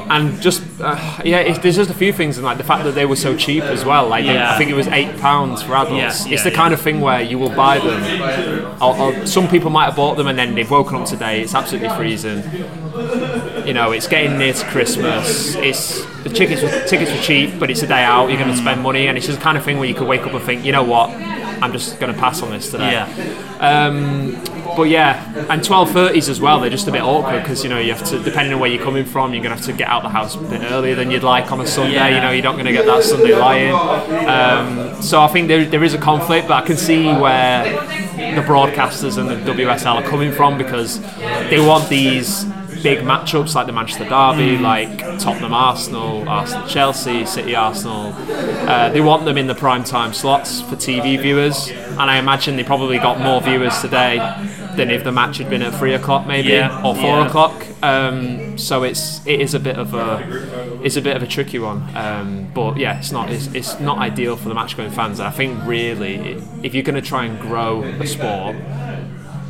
And 0.10 0.41
just 0.41 0.63
uh, 0.82 1.22
yeah, 1.24 1.39
it's, 1.39 1.60
there's 1.60 1.75
just 1.75 1.89
a 1.89 1.94
few 1.94 2.12
things, 2.13 2.38
and 2.38 2.46
like 2.46 2.58
the 2.58 2.63
fact 2.63 2.84
that 2.84 2.91
they 2.96 3.05
were 3.05 3.15
so 3.15 3.36
cheap 3.36 3.63
as 3.63 3.86
well. 3.86 4.08
Like 4.08 4.25
they- 4.25 4.34
Yeah. 4.34 4.53
I 4.53 4.58
think 4.58 4.70
it 4.70 4.74
was 4.75 4.88
eight 4.88 5.17
pounds 5.20 5.62
for 5.63 5.75
adults. 5.75 6.25
Yeah, 6.27 6.34
it's 6.34 6.44
the 6.44 6.51
kind 6.51 6.74
of 6.74 6.82
thing 6.82 7.01
where 7.01 7.22
you 7.22 7.38
will 7.39 7.53
buy 7.55 7.79
them. 7.79 8.82
Or, 8.82 8.98
or 8.98 9.25
some 9.25 9.48
people 9.48 9.70
might 9.70 9.86
have 9.86 9.96
bought 9.96 10.15
them 10.17 10.27
and 10.27 10.38
then 10.38 10.53
they've 10.55 10.70
woken 10.70 10.96
up 10.98 11.08
today. 11.08 11.41
It's 11.41 11.55
absolutely 11.55 11.89
freezing. 11.96 12.44
You 13.65 13.74
know, 13.74 13.91
it's 13.91 14.08
getting 14.08 14.38
near 14.38 14.53
to 14.53 14.65
Christmas. 14.65 15.55
It's 15.55 16.05
the 16.24 16.29
tickets 16.29 16.62
were, 16.62 16.86
tickets 16.88 17.12
were 17.12 17.22
cheap, 17.22 17.60
but 17.60 17.70
it's 17.72 17.82
a 17.84 17.88
day 17.88 18.03
out. 18.03 18.27
You're 18.29 18.38
going 18.38 18.51
to 18.51 18.58
spend 18.58 18.82
money, 18.82 19.08
and 19.08 19.17
it's 19.17 19.25
just 19.27 19.39
the 19.39 19.44
kind 19.44 19.58
of 19.58 19.63
thing 19.63 19.77
where 19.79 19.88
you 19.88 19.96
could 19.96 20.08
wake 20.08 20.22
up 20.22 20.34
and 20.34 20.44
think, 20.44 20.65
you 20.65 20.72
know 20.72 20.84
what, 20.84 21.10
I'm 21.65 21.74
just 21.74 22.00
going 22.00 22.13
to 22.13 22.19
pass 22.19 22.41
on 22.41 22.51
this 22.51 22.69
today. 22.69 22.91
Yeah. 22.91 23.07
Um, 23.60 24.39
but 24.75 24.84
yeah, 24.84 25.24
and 25.50 25.62
12:30s 25.62 26.29
as 26.29 26.41
well. 26.41 26.60
They're 26.60 26.69
just 26.69 26.88
a 26.88 26.91
bit 26.91 27.01
awkward 27.01 27.41
because 27.41 27.63
you 27.63 27.69
know 27.69 27.79
you 27.79 27.93
have 27.93 28.03
to, 28.10 28.22
depending 28.22 28.53
on 28.53 28.60
where 28.60 28.69
you're 28.69 28.84
coming 28.84 29.05
from, 29.05 29.34
you're 29.34 29.41
gonna 29.41 29.55
have 29.55 29.65
to 29.65 29.74
get 29.74 29.88
out 29.88 30.03
the 30.03 30.10
house 30.10 30.36
a 30.36 30.39
bit 30.39 30.62
earlier 30.63 30.95
than 30.95 31.12
you'd 31.12 31.24
like 31.24 31.51
on 31.51 31.62
a 31.62 31.67
Sunday. 31.67 31.95
Yeah. 31.95 32.10
You 32.10 32.22
know, 32.22 32.31
you're 32.31 32.43
not 32.43 32.57
gonna 32.57 32.74
get 32.74 32.86
that 32.86 33.03
Sunday 33.03 33.36
lie-in. 33.36 33.74
Um, 34.27 35.01
so 35.01 35.22
I 35.22 35.27
think 35.27 35.48
there, 35.48 35.65
there 35.65 35.84
is 35.84 35.93
a 35.93 35.98
conflict, 35.98 36.48
but 36.48 36.63
I 36.63 36.65
can 36.65 36.77
see 36.77 37.05
where 37.05 37.63
the 38.36 38.41
broadcasters 38.41 39.17
and 39.17 39.29
the 39.29 39.36
WSL 39.51 39.95
are 39.95 40.03
coming 40.03 40.31
from 40.31 40.57
because 40.57 41.00
they 41.50 41.60
want 41.60 41.89
these 41.89 42.45
big 42.86 43.00
matchups 43.00 43.56
like 43.56 43.65
the 43.65 43.72
Manchester 43.74 44.08
Derby, 44.08 44.60
like 44.60 45.00
Tottenham 45.20 45.56
Arsenal, 45.56 46.30
Arsenal 46.30 46.68
Chelsea, 46.68 47.25
City 47.25 47.56
Arsenal. 47.56 48.13
Uh, 48.13 48.89
they 48.89 49.01
want 49.01 49.25
them 49.25 49.39
in 49.39 49.48
the 49.48 49.56
prime 49.56 49.84
time 49.84 50.13
slots 50.13 50.62
for 50.62 50.75
TV 50.75 51.20
viewers, 51.20 51.70
and 51.70 52.01
I 52.01 52.20
imagine 52.20 52.58
they 52.58 52.63
probably 52.63 53.00
got 53.00 53.20
more 53.20 53.42
viewers 53.42 53.82
today 53.82 54.18
than 54.75 54.92
if 54.92 55.04
the 55.04 55.12
match 55.12 55.39
had 55.39 55.50
been 55.50 55.63
at 55.63 55.74
three 55.74 55.96
o'clock 55.96 56.27
maybe 56.27 56.50
Yeah, 56.50 56.77
or 56.86 56.94
four 56.94 57.04
yeah. 57.06 57.27
o'clock. 57.27 57.65
Um, 57.82 58.56
so 58.56 58.84
it's 58.84 59.25
it 59.25 59.42
is 59.42 59.56
a 59.56 59.60
bit 59.60 59.77
of 59.77 59.96
a 59.96 60.80
it's 60.84 60.96
a 60.96 61.01
bit 61.01 61.15
of 61.15 61.24
a 61.24 61.27
tricky 61.27 61.58
one. 61.58 61.82
Um, 61.98 62.51
but 62.54 62.77
yeah, 62.77 63.00
it's 63.00 63.12
not 63.12 63.32
it's, 63.32 63.48
it's 63.48 63.80
not 63.80 63.98
ideal 63.98 64.36
for 64.36 64.48
the 64.48 64.54
match 64.54 64.77
going 64.77 64.92
fans. 64.92 65.18
And 65.18 65.27
I 65.27 65.32
think 65.32 65.60
really, 65.65 66.15
it, 66.18 66.44
if 66.62 66.75
you're 66.75 66.84
going 66.84 67.01
to 67.01 67.10
try 67.10 67.25
and 67.25 67.39
grow 67.39 67.82
a 67.82 68.06
sport, 68.06 68.56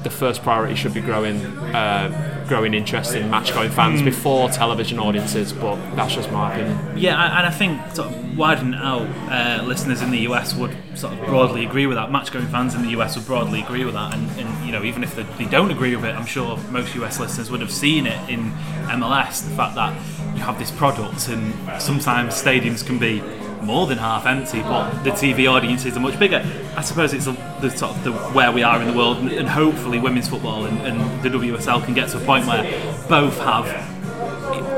the 0.04 0.10
first 0.10 0.42
priority 0.42 0.76
should 0.76 0.94
be 0.94 1.02
growing 1.02 1.38
uh, 1.76 2.35
growing 2.48 2.74
interest 2.74 3.16
in 3.16 3.30
match 3.30 3.54
going 3.54 3.70
fans 3.72 4.00
Hmm. 4.00 4.06
before 4.06 4.50
television 4.50 5.00
audiences. 5.00 5.52
But 5.54 5.78
that's 5.96 6.14
just 6.16 6.32
my 6.32 6.54
opinion. 6.54 6.78
Yeah, 6.98 7.38
and 7.38 7.46
I 7.48 7.50
think 7.52 7.80
sort 7.96 8.10
of 8.10 8.38
widening 8.38 8.76
out 8.76 9.08
uh, 9.32 9.64
listeners 9.64 10.02
in 10.02 10.12
the 10.12 10.20
US 10.30 10.54
would 10.56 10.76
sort 10.96 11.14
of 11.14 11.26
broadly 11.26 11.66
agree 11.66 11.88
with 11.88 11.96
that. 11.98 12.12
Match-going 12.12 12.48
fans 12.48 12.76
in 12.76 12.82
the 12.84 12.90
US 12.90 13.16
would 13.16 13.26
broadly 13.26 13.62
agree 13.62 13.86
with 13.86 13.94
that, 13.96 14.14
and, 14.14 14.30
and 14.40 14.66
you 14.66 14.72
know 14.72 14.84
even 14.84 15.04
if 15.04 15.16
they, 15.16 15.24
they 15.38 15.46
don't 15.50 15.72
agree 15.72 15.96
with 15.96 16.06
it, 16.06 16.16
I'm 16.16 16.26
sure 16.26 16.58
most 16.72 16.94
US 16.96 17.20
listeners 17.20 17.50
would 17.52 17.62
have 17.62 17.72
seen 17.72 18.06
it 18.08 18.30
in 18.30 18.52
MLS. 18.90 19.42
The 19.48 19.56
fact 19.56 19.76
that 19.76 19.94
you 20.36 20.42
have 20.42 20.60
this 20.60 20.72
product, 20.72 21.28
and 21.30 21.54
sometimes 21.82 22.34
stadiums 22.34 22.86
can 22.86 23.00
be 23.00 23.22
more 23.66 23.88
than 23.88 23.98
half 23.98 24.26
empty, 24.26 24.62
but 24.62 25.04
the 25.04 25.12
TV 25.12 25.52
audiences 25.52 25.98
are 25.98 26.00
much 26.00 26.18
bigger. 26.20 26.46
I 26.76 26.82
suppose 26.82 27.14
it's 27.14 27.26
the, 27.26 27.70
sort 27.70 27.96
of 27.96 28.04
the 28.04 28.12
where 28.12 28.52
we 28.52 28.64
are 28.64 28.82
in 28.82 28.88
the 28.88 28.94
world, 28.94 29.18
and, 29.18 29.32
and 29.32 29.48
hopefully 29.48 30.00
women's 30.00 30.30
football 30.30 30.66
and, 30.66 30.80
and 30.82 31.24
the 31.24 31.30
WSL 31.30 31.84
can 31.84 31.94
get 31.94 32.10
to 32.10 32.18
a 32.18 32.26
point 32.26 32.46
where 32.46 32.64
both 33.10 33.38
have 33.40 33.66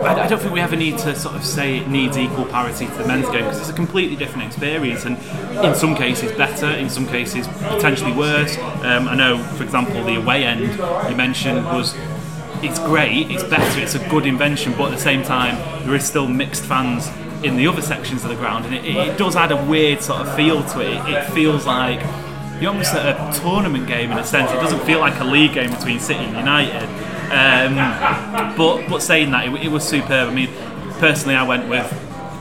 I 0.03 0.23
I 0.23 0.27
don't 0.27 0.39
think 0.39 0.53
we 0.53 0.59
ever 0.59 0.75
need 0.75 0.97
to 0.99 1.15
sort 1.15 1.35
of 1.35 1.43
say 1.43 1.77
it 1.77 1.87
needs 1.87 2.17
equal 2.17 2.45
parity 2.45 2.85
to 2.85 2.93
the 2.93 3.07
men's 3.07 3.29
game 3.29 3.43
because 3.43 3.59
it's 3.59 3.69
a 3.69 3.73
completely 3.73 4.15
different 4.15 4.47
experience 4.47 5.05
and 5.05 5.17
in 5.65 5.75
some 5.75 5.95
cases 5.95 6.31
better, 6.33 6.67
in 6.67 6.89
some 6.89 7.07
cases 7.07 7.47
potentially 7.47 8.13
worse. 8.13 8.57
Um, 8.57 9.07
I 9.07 9.15
know, 9.15 9.37
for 9.37 9.63
example, 9.63 10.03
the 10.03 10.15
away 10.15 10.43
end 10.43 10.61
you 11.09 11.15
mentioned 11.15 11.65
was 11.65 11.95
it's 12.63 12.79
great, 12.79 13.29
it's 13.29 13.43
better, 13.43 13.79
it's 13.79 13.95
a 13.95 14.09
good 14.09 14.25
invention, 14.25 14.73
but 14.77 14.85
at 14.85 14.91
the 14.91 15.01
same 15.01 15.23
time 15.23 15.55
there 15.85 15.95
is 15.95 16.05
still 16.05 16.27
mixed 16.27 16.63
fans 16.63 17.09
in 17.43 17.55
the 17.55 17.67
other 17.67 17.81
sections 17.81 18.23
of 18.23 18.29
the 18.29 18.35
ground 18.35 18.65
and 18.65 18.73
it, 18.73 18.85
it, 18.85 19.17
does 19.17 19.35
add 19.35 19.51
a 19.51 19.65
weird 19.65 20.01
sort 20.01 20.21
of 20.21 20.35
feel 20.35 20.63
to 20.63 20.81
it. 20.81 21.09
It, 21.09 21.29
feels 21.31 21.65
like 21.65 21.99
you're 22.59 22.71
almost 22.71 22.93
at 22.93 23.05
a 23.35 23.39
tournament 23.39 23.87
game 23.87 24.11
in 24.11 24.17
a 24.17 24.23
sense. 24.23 24.51
It 24.51 24.55
doesn't 24.55 24.83
feel 24.85 24.99
like 24.99 25.19
a 25.19 25.23
league 25.23 25.53
game 25.53 25.69
between 25.69 25.99
City 25.99 26.23
and 26.23 26.35
United. 26.35 26.83
Um, 27.29 27.75
but 28.55 28.87
but 28.87 29.01
saying 29.01 29.31
that, 29.31 29.47
it, 29.47 29.65
it 29.65 29.67
was 29.67 29.87
superb. 29.87 30.29
I 30.29 30.33
mean, 30.33 30.49
personally, 30.99 31.35
I 31.35 31.43
went 31.43 31.69
with 31.69 31.85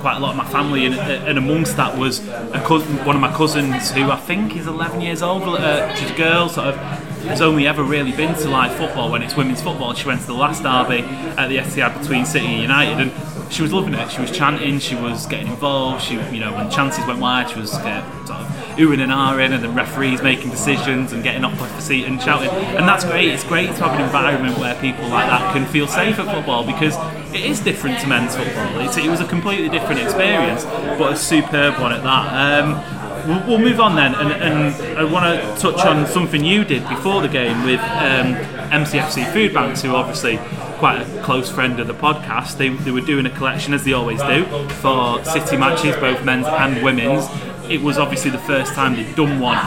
quite 0.00 0.16
a 0.16 0.20
lot 0.20 0.30
of 0.30 0.36
my 0.36 0.46
family, 0.48 0.86
and, 0.86 0.94
and 0.94 1.38
amongst 1.38 1.76
that 1.76 1.98
was 1.98 2.20
cousin, 2.64 3.04
one 3.04 3.16
of 3.16 3.20
my 3.20 3.32
cousins 3.32 3.90
who 3.90 4.10
I 4.10 4.16
think 4.16 4.56
is 4.56 4.66
11 4.66 5.00
years 5.00 5.22
old. 5.22 5.42
Uh, 5.42 5.92
she's 5.96 6.10
a 6.10 6.14
girl, 6.14 6.48
sort 6.48 6.68
of. 6.68 7.05
Has 7.26 7.40
only 7.40 7.66
ever 7.66 7.82
really 7.82 8.12
been 8.12 8.34
to 8.34 8.48
live 8.48 8.76
football 8.76 9.10
when 9.10 9.22
it's 9.22 9.36
women's 9.36 9.60
football. 9.60 9.94
She 9.94 10.06
went 10.06 10.20
to 10.20 10.26
the 10.26 10.34
last 10.34 10.62
derby 10.62 11.00
at 11.36 11.48
the 11.48 11.58
Etihad 11.58 12.00
between 12.00 12.24
City 12.24 12.46
and 12.46 12.62
United, 12.62 13.00
and 13.00 13.52
she 13.52 13.62
was 13.62 13.72
loving 13.72 13.94
it. 13.94 14.10
She 14.10 14.20
was 14.20 14.30
chanting, 14.30 14.78
she 14.78 14.94
was 14.94 15.26
getting 15.26 15.48
involved. 15.48 16.02
She, 16.02 16.14
you 16.14 16.40
know, 16.40 16.52
when 16.54 16.70
chances 16.70 17.06
went 17.06 17.20
wide, 17.20 17.50
she 17.50 17.58
was 17.58 17.74
uh, 17.74 18.24
sort 18.26 18.40
of 18.40 18.46
oohing 18.76 19.00
and 19.00 19.10
ahhing, 19.10 19.52
and 19.52 19.62
the 19.62 19.68
referees 19.68 20.22
making 20.22 20.50
decisions 20.50 21.12
and 21.12 21.22
getting 21.22 21.44
off 21.44 21.58
the 21.58 21.80
seat 21.80 22.04
and 22.04 22.20
shouting. 22.20 22.48
And 22.48 22.88
that's 22.88 23.04
great. 23.04 23.28
It's 23.30 23.44
great 23.44 23.68
to 23.68 23.84
have 23.84 23.98
an 23.98 24.04
environment 24.04 24.58
where 24.58 24.74
people 24.80 25.08
like 25.08 25.28
that 25.28 25.52
can 25.52 25.66
feel 25.66 25.86
safe 25.86 26.18
at 26.18 26.32
football 26.34 26.64
because 26.64 26.96
it 27.34 27.44
is 27.44 27.60
different 27.60 28.00
to 28.00 28.06
men's 28.06 28.36
football. 28.36 28.80
It's, 28.80 28.96
it 28.96 29.08
was 29.08 29.20
a 29.20 29.26
completely 29.26 29.68
different 29.68 30.00
experience, 30.00 30.64
but 30.64 31.12
a 31.12 31.16
superb 31.16 31.80
one 31.80 31.92
at 31.92 32.02
that. 32.02 32.62
Um, 32.62 32.95
we'll, 33.26 33.58
move 33.58 33.80
on 33.80 33.96
then, 33.96 34.14
and, 34.14 34.32
and 34.32 34.98
I 34.98 35.04
want 35.04 35.24
to 35.26 35.60
touch 35.60 35.84
on 35.84 36.06
something 36.06 36.44
you 36.44 36.64
did 36.64 36.88
before 36.88 37.22
the 37.22 37.28
game 37.28 37.64
with 37.64 37.80
um, 37.80 38.34
MCFC 38.70 39.32
Food 39.32 39.52
Banks, 39.54 39.82
who 39.82 39.90
are 39.90 39.96
obviously 39.96 40.38
quite 40.78 41.00
a 41.00 41.22
close 41.22 41.50
friend 41.50 41.80
of 41.80 41.86
the 41.86 41.94
podcast. 41.94 42.58
They, 42.58 42.68
they 42.68 42.90
were 42.90 43.00
doing 43.00 43.26
a 43.26 43.30
collection, 43.30 43.74
as 43.74 43.84
they 43.84 43.92
always 43.92 44.20
do, 44.22 44.44
for 44.80 45.24
City 45.24 45.56
matches, 45.56 45.96
both 45.96 46.24
men's 46.24 46.46
and 46.46 46.82
women's. 46.82 47.26
It 47.68 47.82
was 47.82 47.98
obviously 47.98 48.30
the 48.30 48.38
first 48.38 48.74
time 48.74 48.94
they'd 48.96 49.14
done 49.16 49.40
one 49.40 49.58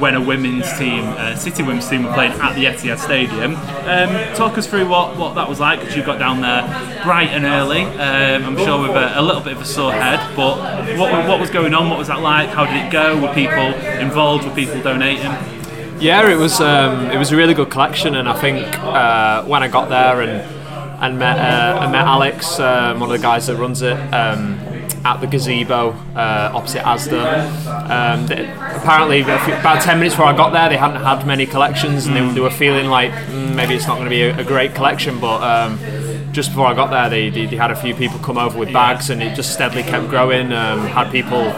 when 0.00 0.14
a 0.14 0.20
women's 0.20 0.70
team, 0.78 1.04
uh, 1.04 1.34
City 1.36 1.62
women's 1.62 1.88
team, 1.88 2.04
were 2.04 2.12
playing 2.12 2.32
at 2.32 2.54
the 2.54 2.64
Etihad 2.64 2.98
Stadium. 2.98 3.56
Um, 3.56 4.34
talk 4.34 4.58
us 4.58 4.66
through 4.66 4.88
what, 4.88 5.16
what 5.16 5.34
that 5.34 5.48
was 5.48 5.60
like 5.60 5.80
because 5.80 5.96
you 5.96 6.04
got 6.04 6.18
down 6.18 6.40
there 6.40 6.62
bright 7.04 7.30
and 7.30 7.44
early. 7.44 7.82
Um, 7.82 8.44
I'm 8.44 8.56
sure 8.56 8.82
with 8.82 8.96
a, 8.96 9.18
a 9.18 9.22
little 9.22 9.40
bit 9.42 9.54
of 9.54 9.62
a 9.62 9.64
sore 9.64 9.92
head, 9.92 10.20
but 10.36 10.58
what, 10.98 11.28
what 11.28 11.40
was 11.40 11.50
going 11.50 11.74
on? 11.74 11.88
What 11.88 11.98
was 11.98 12.08
that 12.08 12.20
like? 12.20 12.50
How 12.50 12.66
did 12.66 12.86
it 12.86 12.92
go? 12.92 13.20
Were 13.20 13.32
people 13.34 13.74
involved? 14.00 14.44
Were 14.44 14.54
people 14.54 14.80
donating? 14.82 15.32
Yeah, 16.00 16.30
it 16.30 16.36
was 16.36 16.60
um, 16.60 17.10
it 17.10 17.18
was 17.18 17.32
a 17.32 17.36
really 17.36 17.54
good 17.54 17.70
collection, 17.70 18.14
and 18.14 18.28
I 18.28 18.38
think 18.40 18.64
uh, 18.78 19.42
when 19.44 19.64
I 19.64 19.68
got 19.68 19.88
there 19.88 20.20
and 20.20 20.58
and 21.00 21.18
met 21.18 21.38
uh, 21.38 21.78
I 21.80 21.90
met 21.90 22.06
Alex, 22.06 22.60
um, 22.60 23.00
one 23.00 23.10
of 23.10 23.16
the 23.16 23.22
guys 23.22 23.46
that 23.48 23.56
runs 23.56 23.82
it. 23.82 23.96
Um, 24.14 24.60
at 25.08 25.22
the 25.22 25.26
gazebo 25.26 25.90
uh, 26.14 26.52
opposite 26.54 26.82
Asda. 26.82 27.48
Um, 27.88 28.26
they, 28.26 28.44
apparently, 28.76 29.22
few- 29.22 29.54
about 29.54 29.80
10 29.80 29.98
minutes 29.98 30.14
before 30.14 30.26
I 30.26 30.36
got 30.36 30.52
there, 30.52 30.68
they 30.68 30.76
hadn't 30.76 31.02
had 31.02 31.26
many 31.26 31.46
collections 31.46 32.06
and 32.06 32.14
they, 32.14 32.34
they 32.34 32.40
were 32.40 32.50
feeling 32.50 32.88
like 32.88 33.10
mm, 33.10 33.54
maybe 33.54 33.74
it's 33.74 33.86
not 33.86 33.94
going 33.94 34.04
to 34.04 34.10
be 34.10 34.22
a, 34.22 34.38
a 34.38 34.44
great 34.44 34.74
collection. 34.74 35.18
But 35.18 35.42
um, 35.42 35.78
just 36.32 36.50
before 36.50 36.66
I 36.66 36.74
got 36.74 36.90
there, 36.90 37.08
they, 37.08 37.30
they, 37.30 37.46
they 37.46 37.56
had 37.56 37.70
a 37.70 37.76
few 37.76 37.94
people 37.94 38.18
come 38.18 38.36
over 38.36 38.58
with 38.58 38.70
bags 38.70 39.08
and 39.08 39.22
it 39.22 39.34
just 39.34 39.54
steadily 39.54 39.82
kept 39.82 40.08
growing. 40.08 40.52
Um, 40.52 40.80
had 40.80 41.10
people 41.10 41.52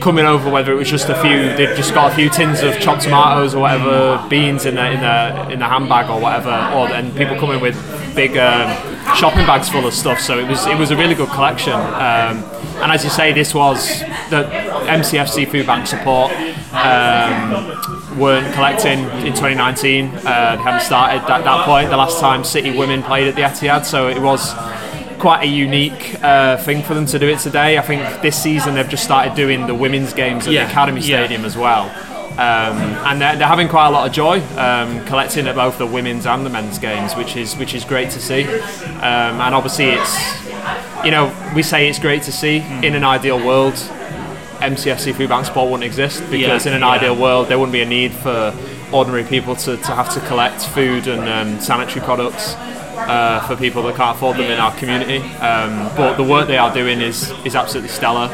coming 0.00 0.24
over, 0.24 0.48
whether 0.48 0.70
it 0.72 0.76
was 0.76 0.88
just 0.88 1.08
a 1.08 1.20
few, 1.22 1.36
they'd 1.56 1.76
just 1.76 1.94
got 1.94 2.12
a 2.12 2.14
few 2.14 2.30
tins 2.30 2.62
of 2.62 2.78
chopped 2.78 3.02
tomatoes 3.02 3.52
or 3.56 3.62
whatever, 3.62 4.24
beans 4.30 4.64
in 4.64 4.76
the, 4.76 4.90
in 4.92 5.00
the, 5.00 5.50
in 5.54 5.58
the 5.58 5.66
handbag 5.66 6.08
or 6.08 6.20
whatever, 6.20 6.50
or, 6.50 6.86
and 6.94 7.16
people 7.16 7.36
coming 7.36 7.60
with 7.60 7.74
big 8.14 8.36
um, 8.36 8.68
shopping 9.16 9.44
bags 9.46 9.68
full 9.68 9.86
of 9.86 9.92
stuff. 9.94 10.20
So 10.20 10.38
it 10.38 10.48
was 10.48 10.66
it 10.66 10.76
was 10.78 10.90
a 10.90 10.96
really 10.96 11.14
good 11.14 11.30
collection. 11.30 11.72
Um, 11.72 12.44
and 12.76 12.92
as 12.92 13.04
you 13.04 13.10
say, 13.10 13.32
this 13.32 13.54
was 13.54 14.00
the 14.30 14.44
MCFC 14.88 15.50
Food 15.50 15.66
Bank 15.66 15.86
support 15.86 16.32
um, 16.72 18.18
weren't 18.18 18.52
collecting 18.54 19.00
in 19.26 19.32
2019. 19.32 20.06
Uh, 20.06 20.56
they 20.56 20.62
hadn't 20.62 20.80
started 20.80 21.22
at 21.30 21.44
that 21.44 21.64
point. 21.66 21.90
The 21.90 21.96
last 21.96 22.20
time 22.20 22.44
City 22.44 22.76
women 22.76 23.02
played 23.02 23.28
at 23.28 23.34
the 23.34 23.42
Etihad, 23.42 23.84
so 23.84 24.08
it 24.08 24.20
was 24.20 24.54
quite 25.18 25.42
a 25.44 25.46
unique 25.46 26.16
uh, 26.22 26.56
thing 26.58 26.82
for 26.82 26.94
them 26.94 27.06
to 27.06 27.18
do 27.18 27.28
it 27.28 27.38
today. 27.38 27.78
I 27.78 27.82
think 27.82 28.02
this 28.22 28.40
season 28.42 28.74
they've 28.74 28.88
just 28.88 29.04
started 29.04 29.34
doing 29.34 29.66
the 29.66 29.74
women's 29.74 30.12
games 30.12 30.46
at 30.46 30.52
Yeah, 30.52 30.64
the 30.64 30.70
Academy 30.70 31.00
yeah. 31.00 31.18
Stadium 31.24 31.44
as 31.44 31.56
well. 31.56 31.84
Um, 32.32 32.76
and 33.06 33.20
they're, 33.20 33.36
they're 33.36 33.46
having 33.48 33.68
quite 33.68 33.88
a 33.88 33.90
lot 33.90 34.06
of 34.06 34.12
joy 34.12 34.40
um, 34.56 35.04
collecting 35.06 35.46
at 35.46 35.54
both 35.54 35.76
the 35.78 35.86
women's 35.86 36.26
and 36.26 36.44
the 36.46 36.50
men's 36.50 36.78
games, 36.78 37.14
which 37.14 37.36
is 37.36 37.54
which 37.56 37.74
is 37.74 37.84
great 37.84 38.10
to 38.10 38.20
see. 38.20 38.44
Um, 38.44 39.40
and 39.40 39.54
obviously, 39.54 39.90
it's 39.90 40.16
you 41.04 41.10
know 41.10 41.32
we 41.54 41.62
say 41.62 41.88
it's 41.88 41.98
great 41.98 42.22
to 42.24 42.32
see. 42.32 42.58
In 42.82 42.94
an 42.94 43.04
ideal 43.04 43.36
world, 43.44 43.74
MCFC 44.60 45.14
Food 45.14 45.28
Bank 45.28 45.44
Support 45.46 45.70
wouldn't 45.70 45.84
exist 45.84 46.20
because 46.30 46.64
Yeah, 46.64 46.70
in 46.72 46.76
an 46.76 46.80
yeah. 46.82 46.90
ideal 46.90 47.16
world 47.16 47.48
there 47.48 47.58
wouldn't 47.58 47.72
be 47.72 47.82
a 47.82 47.86
need 47.86 48.12
for 48.12 48.54
ordinary 48.92 49.24
people 49.24 49.56
to, 49.56 49.76
to 49.76 49.94
have 49.94 50.12
to 50.14 50.20
collect 50.20 50.62
food 50.68 51.06
and 51.08 51.22
um, 51.28 51.60
sanitary 51.60 52.04
products 52.04 52.54
uh, 52.54 53.42
for 53.46 53.56
people 53.56 53.82
that 53.82 53.96
can't 53.96 54.16
afford 54.16 54.36
them 54.36 54.50
in 54.50 54.58
our 54.60 54.74
community. 54.76 55.18
Um, 55.38 55.90
but 55.96 56.16
the 56.16 56.22
work 56.22 56.46
they 56.46 56.58
are 56.58 56.72
doing 56.72 57.00
is 57.00 57.30
is 57.44 57.54
absolutely 57.56 57.88
stellar. 57.90 58.28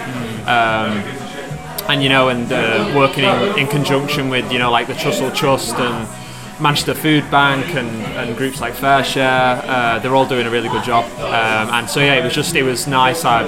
Um, 0.47 1.02
and 1.88 2.02
you 2.02 2.09
know, 2.09 2.28
and 2.28 2.52
uh, 2.52 2.92
working 2.95 3.25
in, 3.25 3.59
in 3.59 3.66
conjunction 3.66 4.28
with 4.28 4.50
you 4.52 4.59
know 4.59 4.71
like 4.71 4.87
the 4.87 4.95
Trussell 4.95 5.35
Trust 5.35 5.75
and 5.76 6.09
Manchester 6.61 6.95
Food 6.95 7.28
Bank 7.30 7.75
and, 7.75 7.88
and 7.88 8.37
groups 8.37 8.61
like 8.61 8.75
FareShare, 8.75 9.62
uh, 9.64 9.99
they're 10.00 10.14
all 10.14 10.26
doing 10.26 10.47
a 10.47 10.50
really 10.50 10.68
good 10.68 10.85
job. 10.85 11.04
Um, 11.21 11.75
and 11.75 11.88
so 11.88 12.00
yeah, 12.00 12.14
it 12.14 12.25
was 12.25 12.35
just 12.35 12.54
it 12.54 12.62
was 12.62 12.87
nice. 12.87 13.25
I, 13.25 13.45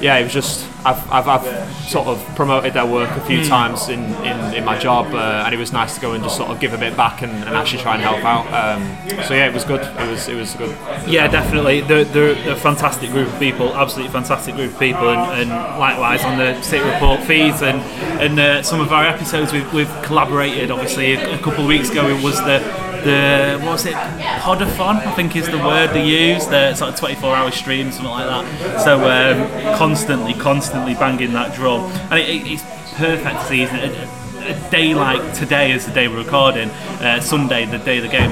yeah, 0.00 0.18
it 0.18 0.24
was 0.24 0.32
just 0.32 0.68
I've, 0.84 1.10
I've, 1.12 1.28
I've 1.28 1.74
sort 1.88 2.06
of 2.08 2.18
promoted 2.36 2.74
their 2.74 2.86
work 2.86 3.10
a 3.16 3.20
few 3.22 3.40
Mm. 3.40 3.48
times 3.48 3.88
in, 3.88 4.00
in, 4.24 4.54
in 4.54 4.64
my 4.64 4.78
job, 4.78 5.06
uh, 5.14 5.42
and 5.44 5.54
it 5.54 5.58
was 5.58 5.72
nice 5.72 5.94
to 5.96 6.00
go 6.00 6.12
and 6.12 6.22
just 6.22 6.36
sort 6.36 6.50
of 6.50 6.60
give 6.60 6.72
a 6.74 6.78
bit 6.78 6.96
back 6.96 7.22
and, 7.22 7.32
and 7.32 7.56
actually 7.56 7.82
try 7.82 7.94
and 7.94 8.02
help 8.02 8.24
out. 8.24 8.46
Um, 8.52 8.82
so 9.24 9.34
yeah, 9.34 9.46
it 9.48 9.54
was 9.54 9.64
good. 9.64 9.80
It 9.80 10.10
was 10.10 10.28
it 10.28 10.34
was 10.36 10.54
good. 10.54 10.76
Yeah, 11.06 11.26
definitely. 11.28 11.80
They're, 11.80 12.04
they're 12.04 12.52
a 12.52 12.56
fantastic 12.56 13.10
group 13.10 13.28
of 13.32 13.38
people, 13.38 13.74
absolutely 13.74 14.12
fantastic 14.12 14.54
group 14.54 14.72
of 14.72 14.78
people, 14.78 15.08
and, 15.10 15.40
and 15.42 15.50
likewise 15.80 16.22
on 16.24 16.38
the 16.38 16.60
City 16.62 16.84
Report 16.88 17.20
feeds 17.22 17.62
and 17.62 17.78
and 18.20 18.38
uh, 18.38 18.62
some 18.62 18.80
of 18.80 18.92
our 18.92 19.04
episodes 19.06 19.52
we've, 19.52 19.70
we've 19.74 20.02
collaborated. 20.02 20.70
Obviously, 20.70 21.14
a, 21.14 21.34
a 21.34 21.38
couple 21.38 21.62
of 21.62 21.66
weeks 21.68 21.90
ago 21.90 22.08
it 22.08 22.22
was 22.22 22.36
the 22.38 22.60
the 23.04 23.58
what 23.62 23.72
was 23.72 23.86
it? 23.86 23.94
Podathon 23.94 24.96
I 24.96 25.12
think 25.14 25.36
is 25.36 25.46
the 25.46 25.58
word 25.58 25.90
they 25.90 26.06
use 26.06 26.46
the 26.46 26.74
sort 26.74 26.92
of 26.92 26.98
24 26.98 27.36
hour 27.36 27.50
stream 27.50 27.92
something 27.92 28.10
like 28.10 28.26
that. 28.26 28.80
So 28.82 28.98
um, 29.00 29.76
constantly 29.78 30.34
constantly 30.34 30.94
banging 30.94 31.32
that 31.34 31.54
drum. 31.54 31.90
And 32.10 32.14
it, 32.14 32.28
it, 32.28 32.46
it's 32.46 32.62
perfect 32.94 33.42
season? 33.46 33.76
A, 33.76 34.20
a 34.46 34.70
day 34.70 34.94
like 34.94 35.34
today 35.34 35.72
is 35.72 35.86
the 35.86 35.92
day 35.92 36.08
we're 36.08 36.18
recording 36.18 36.70
uh, 37.00 37.20
Sunday 37.20 37.64
the 37.66 37.78
day 37.78 37.98
of 37.98 38.02
the 38.04 38.10
game. 38.10 38.30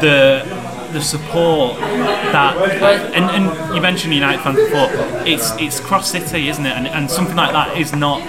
The 0.00 0.44
the 0.92 1.00
support 1.00 1.76
that 1.78 2.56
and, 3.14 3.24
and 3.24 3.74
you 3.74 3.80
mentioned 3.80 4.14
United 4.14 4.42
fans 4.42 4.56
before 4.56 4.88
it's 5.26 5.50
it's 5.58 5.80
cross 5.80 6.10
city 6.10 6.48
isn't 6.48 6.64
it? 6.64 6.76
And, 6.76 6.86
and 6.86 7.10
something 7.10 7.36
like 7.36 7.52
that 7.52 7.76
is 7.76 7.92
not 7.92 8.20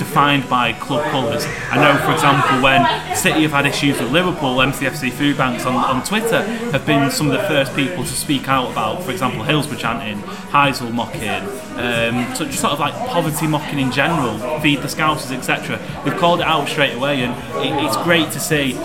defined 0.00 0.48
by 0.48 0.72
club 0.72 1.04
colours. 1.10 1.44
I 1.70 1.76
know, 1.76 1.96
for 2.04 2.12
example, 2.12 2.62
when 2.62 2.82
City 3.14 3.42
have 3.42 3.52
had 3.52 3.66
issues 3.66 4.00
with 4.00 4.10
Liverpool, 4.10 4.56
MCFC 4.56 5.12
food 5.12 5.36
banks 5.36 5.66
on, 5.66 5.76
on 5.76 6.02
Twitter 6.02 6.42
have 6.72 6.86
been 6.86 7.10
some 7.10 7.30
of 7.30 7.34
the 7.34 7.46
first 7.46 7.76
people 7.76 8.02
to 8.02 8.10
speak 8.10 8.48
out 8.48 8.72
about, 8.72 9.02
for 9.02 9.10
example, 9.10 9.44
Hillsborough 9.44 9.76
chanting, 9.76 10.18
Heysel 10.50 10.90
mocking, 10.90 11.44
um, 11.78 12.34
so 12.34 12.46
just 12.46 12.60
sort 12.60 12.72
of 12.72 12.80
like 12.80 12.94
poverty 12.94 13.46
mocking 13.46 13.78
in 13.78 13.92
general, 13.92 14.38
feed 14.60 14.80
the 14.80 14.88
Scousers, 14.88 15.36
etc. 15.36 15.78
They've 16.04 16.18
called 16.18 16.40
it 16.40 16.46
out 16.46 16.66
straight 16.66 16.94
away, 16.94 17.22
and 17.22 17.32
it, 17.64 17.84
it's 17.84 17.96
great 17.98 18.30
to 18.32 18.40
see. 18.40 18.76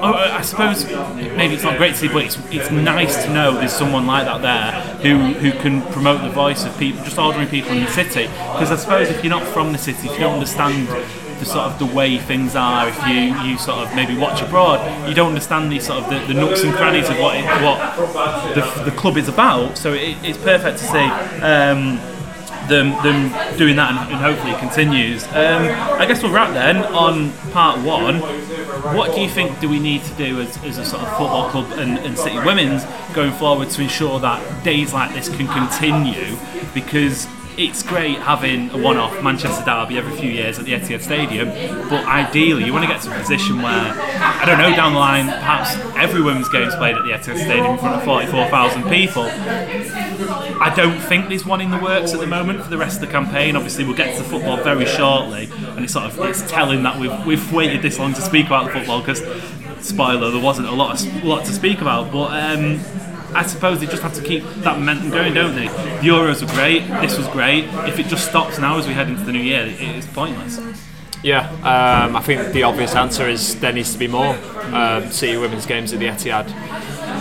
Oh, 0.00 0.14
I 0.14 0.42
suppose 0.42 0.84
maybe 0.86 1.54
it's 1.54 1.64
not 1.64 1.76
great 1.76 1.94
to 1.94 1.96
see, 1.96 2.08
but 2.08 2.24
it's, 2.24 2.38
it's 2.52 2.70
nice 2.70 3.24
to 3.24 3.32
know 3.32 3.54
there's 3.54 3.72
someone 3.72 4.06
like 4.06 4.26
that 4.26 4.42
there 4.42 4.72
who, 5.02 5.34
who 5.34 5.50
can 5.58 5.82
promote 5.92 6.22
the 6.22 6.30
voice 6.30 6.64
of 6.64 6.76
people, 6.78 7.02
just 7.02 7.18
ordinary 7.18 7.50
people 7.50 7.72
in 7.72 7.84
the 7.84 7.90
city. 7.90 8.26
Because 8.26 8.70
I 8.70 8.76
suppose 8.76 9.08
if 9.08 9.24
you're 9.24 9.30
not 9.30 9.46
from 9.48 9.72
the 9.72 9.78
city, 9.78 10.06
if 10.06 10.14
you 10.14 10.20
don't 10.20 10.34
understand 10.34 10.86
the 11.40 11.44
sort 11.44 11.66
of 11.66 11.78
the 11.80 11.86
way 11.86 12.18
things 12.18 12.54
are, 12.54 12.88
if 12.88 13.08
you, 13.08 13.50
you 13.50 13.58
sort 13.58 13.78
of 13.86 13.94
maybe 13.96 14.16
watch 14.16 14.40
abroad, 14.40 15.08
you 15.08 15.14
don't 15.14 15.28
understand 15.28 15.70
these 15.72 15.86
sort 15.86 16.04
of 16.04 16.10
the, 16.10 16.32
the 16.32 16.40
nooks 16.40 16.62
and 16.62 16.74
crannies 16.74 17.08
of 17.08 17.18
what 17.18 17.36
it, 17.36 17.44
what 17.62 17.96
the, 18.54 18.84
the 18.84 18.96
club 18.96 19.16
is 19.16 19.28
about. 19.28 19.76
So 19.76 19.94
it, 19.94 20.16
it's 20.22 20.38
perfect 20.38 20.78
to 20.78 20.84
see. 20.84 21.42
Um, 21.42 21.98
them, 22.68 22.90
them 23.02 23.56
doing 23.56 23.76
that 23.76 23.90
and, 23.92 24.12
and 24.12 24.20
hopefully 24.20 24.52
it 24.52 24.58
continues. 24.58 25.24
Um, 25.28 25.64
I 25.98 26.04
guess 26.06 26.22
we'll 26.22 26.32
wrap 26.32 26.52
then 26.52 26.76
on 26.92 27.32
part 27.50 27.80
one. 27.80 28.20
What 28.82 29.14
do 29.14 29.20
you 29.20 29.28
think 29.28 29.60
do 29.60 29.68
we 29.68 29.78
need 29.78 30.04
to 30.04 30.14
do 30.14 30.40
as, 30.40 30.56
as 30.64 30.78
a 30.78 30.84
sort 30.84 31.02
of 31.02 31.08
football 31.10 31.50
club 31.50 31.72
and, 31.78 31.98
and 31.98 32.18
City 32.18 32.38
Women's 32.38 32.84
going 33.14 33.32
forward 33.32 33.70
to 33.70 33.82
ensure 33.82 34.20
that 34.20 34.64
days 34.64 34.92
like 34.92 35.14
this 35.14 35.28
can 35.28 35.46
continue? 35.48 36.36
Because 36.74 37.26
it's 37.58 37.82
great 37.82 38.18
having 38.18 38.70
a 38.70 38.78
one-off 38.78 39.20
Manchester 39.20 39.64
derby 39.64 39.98
every 39.98 40.16
few 40.16 40.30
years 40.30 40.60
at 40.60 40.64
the 40.64 40.72
Etihad 40.72 41.02
Stadium, 41.02 41.48
but 41.88 42.06
ideally 42.06 42.64
you 42.64 42.72
want 42.72 42.84
to 42.84 42.88
get 42.90 43.02
to 43.02 43.12
a 43.12 43.18
position 43.18 43.60
where 43.60 43.92
I 43.92 44.44
don't 44.46 44.58
know 44.58 44.74
down 44.76 44.92
the 44.92 44.98
line 45.00 45.26
perhaps 45.26 45.74
every 45.96 46.22
women's 46.22 46.48
game's 46.48 46.76
played 46.76 46.94
at 46.94 47.02
the 47.02 47.10
Etihad 47.10 47.36
Stadium 47.36 47.72
in 47.72 47.78
front 47.78 47.96
of 47.96 48.04
44,000 48.04 48.84
people. 48.84 49.24
I 50.60 50.72
don't 50.76 51.00
think 51.00 51.28
there's 51.28 51.44
one 51.44 51.60
in 51.60 51.70
the 51.70 51.78
works 51.78 52.14
at 52.14 52.20
the 52.20 52.28
moment 52.28 52.62
for 52.62 52.70
the 52.70 52.78
rest 52.78 53.02
of 53.02 53.06
the 53.06 53.12
campaign. 53.12 53.56
Obviously, 53.56 53.84
we'll 53.84 53.96
get 53.96 54.16
to 54.16 54.22
the 54.22 54.28
football 54.28 54.56
very 54.58 54.86
shortly, 54.86 55.48
and 55.52 55.80
it's 55.80 55.92
sort 55.92 56.06
of 56.06 56.18
it's 56.20 56.48
telling 56.48 56.84
that 56.84 56.98
we've 56.98 57.26
we've 57.26 57.52
waited 57.52 57.82
this 57.82 57.98
long 57.98 58.14
to 58.14 58.20
speak 58.20 58.46
about 58.46 58.66
the 58.66 58.72
football 58.72 59.00
because 59.00 59.22
spoiler, 59.84 60.30
there 60.30 60.42
wasn't 60.42 60.66
a 60.66 60.72
lot 60.72 61.00
of, 61.00 61.24
lot 61.24 61.44
to 61.44 61.52
speak 61.52 61.80
about, 61.80 62.12
but. 62.12 62.30
Um, 62.32 62.80
I 63.34 63.46
suppose 63.46 63.80
they 63.80 63.86
just 63.86 64.02
have 64.02 64.14
to 64.14 64.22
keep 64.22 64.42
that 64.64 64.78
momentum 64.78 65.10
going, 65.10 65.34
don't 65.34 65.54
they? 65.54 65.68
The 65.68 66.08
Euros 66.08 66.40
were 66.42 66.52
great. 66.54 66.86
This 67.00 67.16
was 67.16 67.28
great. 67.28 67.64
If 67.88 67.98
it 67.98 68.06
just 68.06 68.28
stops 68.28 68.58
now 68.58 68.78
as 68.78 68.86
we 68.86 68.94
head 68.94 69.08
into 69.08 69.24
the 69.24 69.32
new 69.32 69.40
year, 69.40 69.66
it's 69.78 70.06
pointless. 70.06 70.58
Yeah, 71.22 71.50
um, 71.62 72.14
I 72.14 72.20
think 72.20 72.52
the 72.52 72.62
obvious 72.62 72.94
answer 72.94 73.28
is 73.28 73.58
there 73.60 73.72
needs 73.72 73.92
to 73.92 73.98
be 73.98 74.06
more 74.06 74.36
um, 74.72 75.10
City 75.10 75.36
women's 75.36 75.66
games 75.66 75.92
at 75.92 75.98
the 75.98 76.06
Etihad. 76.06 76.52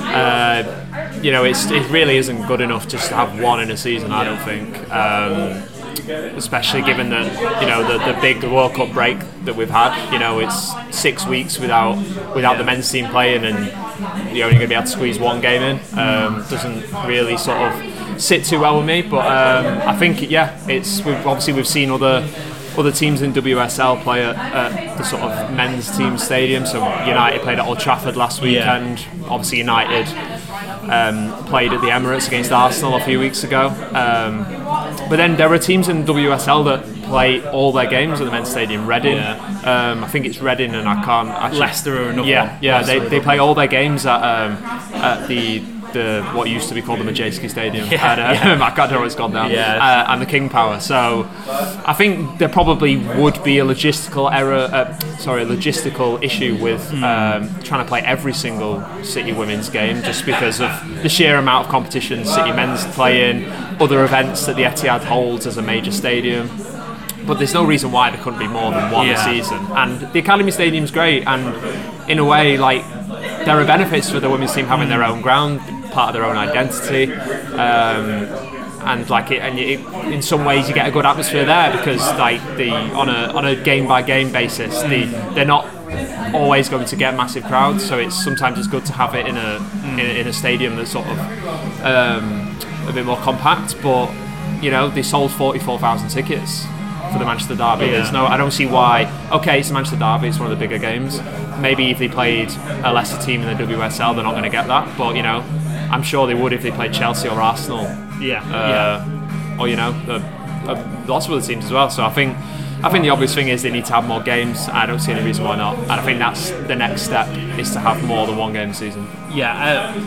Uh, 0.08 1.22
you 1.22 1.32
know, 1.32 1.44
it 1.44 1.90
really 1.90 2.18
isn't 2.18 2.46
good 2.48 2.62
enough 2.62 2.88
just 2.88 3.10
to 3.10 3.16
have 3.16 3.42
one 3.42 3.60
in 3.60 3.72
a 3.72 3.78
season. 3.78 4.12
I 4.12 4.24
don't 4.24 4.38
think, 4.46 4.78
um, 4.92 5.64
especially 6.00 6.82
given 6.82 7.10
that 7.10 7.62
you 7.62 7.68
know 7.68 7.84
the, 7.88 7.98
the 8.14 8.20
big 8.22 8.44
World 8.44 8.74
Cup 8.76 8.92
break 8.94 9.18
that 9.46 9.56
we've 9.56 9.70
had. 9.70 10.12
You 10.12 10.20
know, 10.20 10.40
it's 10.40 10.72
six 10.96 11.26
weeks 11.26 11.60
without 11.60 11.96
without 12.36 12.58
the 12.58 12.64
men's 12.64 12.90
team 12.92 13.08
playing, 13.08 13.44
and 13.46 13.66
you're 14.36 14.46
only 14.46 14.58
going 14.58 14.62
to 14.62 14.68
be 14.68 14.76
able 14.76 14.84
to 14.86 14.92
squeeze 14.92 15.20
one 15.20 15.42
game 15.42 15.62
in. 15.62 15.78
Um, 15.98 16.46
doesn't 16.50 16.84
really 17.08 17.38
sort 17.38 17.58
of 17.58 18.22
sit 18.22 18.44
too 18.46 18.60
well 18.60 18.78
with 18.78 18.86
me. 18.86 19.02
But 19.02 19.26
um, 19.26 19.88
I 19.88 19.96
think 19.98 20.30
yeah, 20.30 20.58
it's 20.68 21.04
we've, 21.04 21.16
obviously 21.26 21.54
we've 21.54 21.68
seen 21.68 21.90
other 21.92 22.28
other 22.78 22.92
teams 22.92 23.24
in 23.24 23.34
WSL 23.34 24.04
play 24.04 24.24
at, 24.24 24.36
at 24.36 24.98
the 25.00 25.04
sort 25.04 25.24
of 25.24 25.52
men's 25.54 25.96
team 25.98 26.16
stadium. 26.18 26.66
So 26.66 26.78
United 27.06 27.42
played 27.42 27.58
at 27.60 27.66
Old 27.66 27.80
Trafford 27.80 28.16
last 28.16 28.42
Yeah. 28.44 28.80
weekend. 28.80 29.06
Obviously 29.30 29.58
United 29.58 30.08
um, 30.92 31.34
played 31.46 31.74
at 31.74 31.82
the 31.82 31.88
Emirates 31.88 32.28
against 32.28 32.52
Arsenal 32.52 32.96
a 32.96 33.00
few 33.02 33.20
weeks 33.20 33.44
ago. 33.44 33.68
Um, 33.94 34.46
but 35.10 35.16
then 35.18 35.36
there 35.38 35.52
are 35.52 35.58
teams 35.60 35.88
in 35.90 36.04
WSL 36.06 36.66
that 36.66 37.04
play 37.04 37.46
all 37.50 37.72
their 37.72 37.86
games 37.90 38.20
at 38.22 38.26
the 38.26 38.32
men's 38.32 38.50
stadium. 38.50 38.86
Reading, 38.88 39.18
um, 39.20 40.04
I 40.04 40.08
think 40.08 40.26
it's 40.26 40.40
Reading, 40.40 40.76
and 40.76 40.88
I 40.88 41.04
can't 41.04 41.30
actually. 41.30 41.60
Leicester 41.60 42.04
are 42.06 42.10
another 42.10 42.28
Yeah, 42.28 42.54
one. 42.54 42.64
yeah, 42.64 42.82
they, 42.84 43.00
they 43.00 43.20
play 43.20 43.38
all 43.40 43.54
their 43.56 43.68
games 43.68 44.06
at 44.06 44.22
um, 44.22 44.54
at 44.96 45.28
the. 45.28 45.64
The, 45.98 46.22
what 46.36 46.48
used 46.48 46.70
to 46.70 46.76
be 46.76 46.82
called 46.84 47.00
the 47.00 47.04
Madejski 47.12 47.50
Stadium, 47.50 47.88
Yeah, 47.92 48.12
and, 48.12 48.52
um, 48.52 48.62
I 48.62 48.68
can't 48.70 48.78
remember 48.92 49.00
what 49.00 49.06
it's 49.08 49.16
called 49.16 49.34
now, 49.34 49.48
Yeah. 49.48 49.78
uh, 50.08 50.12
and 50.14 50.22
the 50.22 50.28
King 50.28 50.48
Power. 50.48 50.80
So, 50.80 51.28
I 51.88 51.94
think 51.98 52.38
there 52.38 52.50
probably 52.50 52.98
would 52.98 53.44
be 53.44 53.58
a 53.58 53.66
logistical 53.66 54.32
error, 54.32 54.70
uh, 54.72 55.00
sorry, 55.18 55.42
a 55.42 55.46
logistical 55.46 56.24
issue 56.24 56.56
with 56.62 56.84
um, 57.04 57.50
trying 57.64 57.84
to 57.84 57.88
play 57.88 58.02
every 58.02 58.34
single 58.34 58.84
City 59.04 59.34
women's 59.34 59.70
game, 59.70 60.04
just 60.04 60.24
because 60.26 60.62
of 60.62 60.70
the 61.02 61.10
sheer 61.10 61.38
amount 61.38 61.66
of 61.66 61.72
competition 61.72 62.26
City 62.26 62.52
men's 62.52 62.86
play 62.94 63.30
in, 63.32 63.46
other 63.82 64.04
events 64.04 64.46
that 64.46 64.56
the 64.56 64.64
Etihad 64.64 65.04
holds 65.04 65.48
as 65.48 65.58
a 65.58 65.62
major 65.64 65.92
stadium. 65.92 66.48
But 67.26 67.40
there's 67.40 67.54
no 67.56 67.66
reason 67.66 67.92
why 67.92 68.12
there 68.12 68.22
couldn't 68.24 68.40
be 68.40 68.48
more 68.48 68.72
than 68.72 68.92
one 68.92 69.08
Yeah. 69.08 69.20
a 69.20 69.24
season. 69.34 69.66
And 69.76 70.00
the 70.14 70.20
Academy 70.20 70.52
Stadium's 70.52 70.92
great, 70.92 71.26
and 71.28 71.44
in 72.10 72.20
a 72.20 72.24
way, 72.26 72.56
like 72.58 72.84
there 73.46 73.60
are 73.60 73.66
benefits 73.66 74.10
for 74.10 74.20
the 74.20 74.30
women's 74.30 74.54
team 74.54 74.66
having 74.68 74.90
their 74.90 75.04
own 75.04 75.22
ground, 75.22 75.60
part 75.98 76.10
of 76.10 76.14
their 76.14 76.26
own 76.30 76.38
identity. 76.38 77.12
Um, 77.14 78.28
and 78.86 79.10
like 79.10 79.32
it, 79.32 79.40
and 79.42 79.58
it, 79.60 79.80
in 80.14 80.22
some 80.22 80.46
ways 80.46 80.70
you 80.70 80.74
get 80.76 80.88
a 80.88 80.92
good 80.92 81.06
atmosphere 81.06 81.44
there 81.44 81.72
because 81.76 82.00
like 82.18 82.40
the 82.56 82.70
on 82.72 83.10
a 83.10 83.34
on 83.38 83.46
a 83.46 83.56
game 83.56 83.88
by 83.88 84.02
game 84.02 84.32
basis, 84.32 84.82
the 84.84 85.06
they're 85.34 85.44
not 85.46 85.66
always 86.34 86.70
going 86.70 86.86
to 86.86 86.96
get 86.96 87.16
massive 87.16 87.44
crowds. 87.46 87.84
So 87.86 87.98
it's 87.98 88.16
sometimes 88.24 88.58
it's 88.60 88.68
good 88.68 88.86
to 88.86 88.94
have 88.94 89.16
it 89.16 89.26
in 89.28 89.36
a 89.36 89.56
in, 89.94 90.00
a- 90.00 90.20
in 90.22 90.28
a 90.28 90.34
stadium 90.34 90.76
that's 90.78 90.92
sort 90.92 91.08
of 91.08 91.18
um, 91.84 92.58
a 92.88 92.92
bit 92.94 93.06
more 93.06 93.18
compact. 93.18 93.76
But 93.82 94.10
you 94.64 94.70
know 94.72 94.90
they 94.90 95.04
sold 95.04 95.32
forty 95.32 95.60
four 95.60 95.80
thousand 95.80 96.10
tickets 96.10 96.66
for 97.12 97.20
the 97.20 97.26
Manchester 97.26 97.56
Derby. 97.56 97.86
Yeah. 97.86 97.92
There's 97.94 98.12
no, 98.12 98.26
I 98.26 98.38
don't 98.38 98.52
see 98.52 98.66
why. 98.68 99.12
Okay, 99.32 99.60
it's 99.60 99.68
the 99.70 99.74
Manchester 99.74 100.00
Derby. 100.00 100.28
It's 100.28 100.40
one 100.40 100.50
of 100.52 100.58
the 100.58 100.62
bigger 100.68 100.78
games. 100.78 101.20
Maybe 101.60 101.90
if 101.92 101.98
they 102.00 102.08
played 102.08 102.52
a 102.84 102.94
lesser 102.94 103.20
team 103.26 103.42
in 103.42 103.48
the 103.58 103.64
WSL, 103.64 104.14
they're 104.16 104.24
not 104.24 104.32
going 104.32 104.44
to 104.44 104.50
get 104.50 104.68
that. 104.68 104.98
But 104.98 105.16
you 105.16 105.24
know, 105.24 105.42
I'm 105.90 106.04
sure 106.04 106.28
they 106.28 106.34
would 106.36 106.54
if 106.54 106.62
they 106.64 106.72
played 106.72 106.94
Chelsea 106.94 107.28
or 107.28 107.42
Arsenal 107.42 107.84
Yeah, 108.20 108.44
uh, 108.54 109.58
or 109.60 109.68
you 109.68 109.76
know, 109.76 109.92
uh, 110.08 110.22
uh, 110.68 111.04
lots 111.08 111.28
of 111.28 111.34
other 111.34 111.42
teams 111.42 111.66
as 111.66 111.72
well. 111.72 111.90
So 111.90 112.04
I 112.04 112.10
think, 112.10 112.38
I 112.84 112.90
think 112.90 113.04
the 113.04 113.10
obvious 113.10 113.34
thing 113.34 113.48
is 113.48 113.64
they 113.64 113.72
need 113.72 113.86
to 113.86 113.94
have 113.94 114.06
more 114.06 114.22
games. 114.22 114.68
I 114.70 114.86
don't 114.86 115.00
see 115.00 115.12
any 115.12 115.24
reason 115.24 115.46
why 115.46 115.56
not, 115.56 115.78
and 115.78 115.92
I 115.92 116.02
think 116.04 116.20
that's 116.20 116.52
the 116.52 116.76
next 116.76 117.04
step 117.04 117.28
is 117.58 117.72
to 117.72 117.80
have 117.80 118.04
more 118.04 118.28
than 118.28 118.38
one 118.38 118.54
game 118.54 118.70
a 118.70 118.74
season. 118.74 119.08
Yeah, 119.34 119.54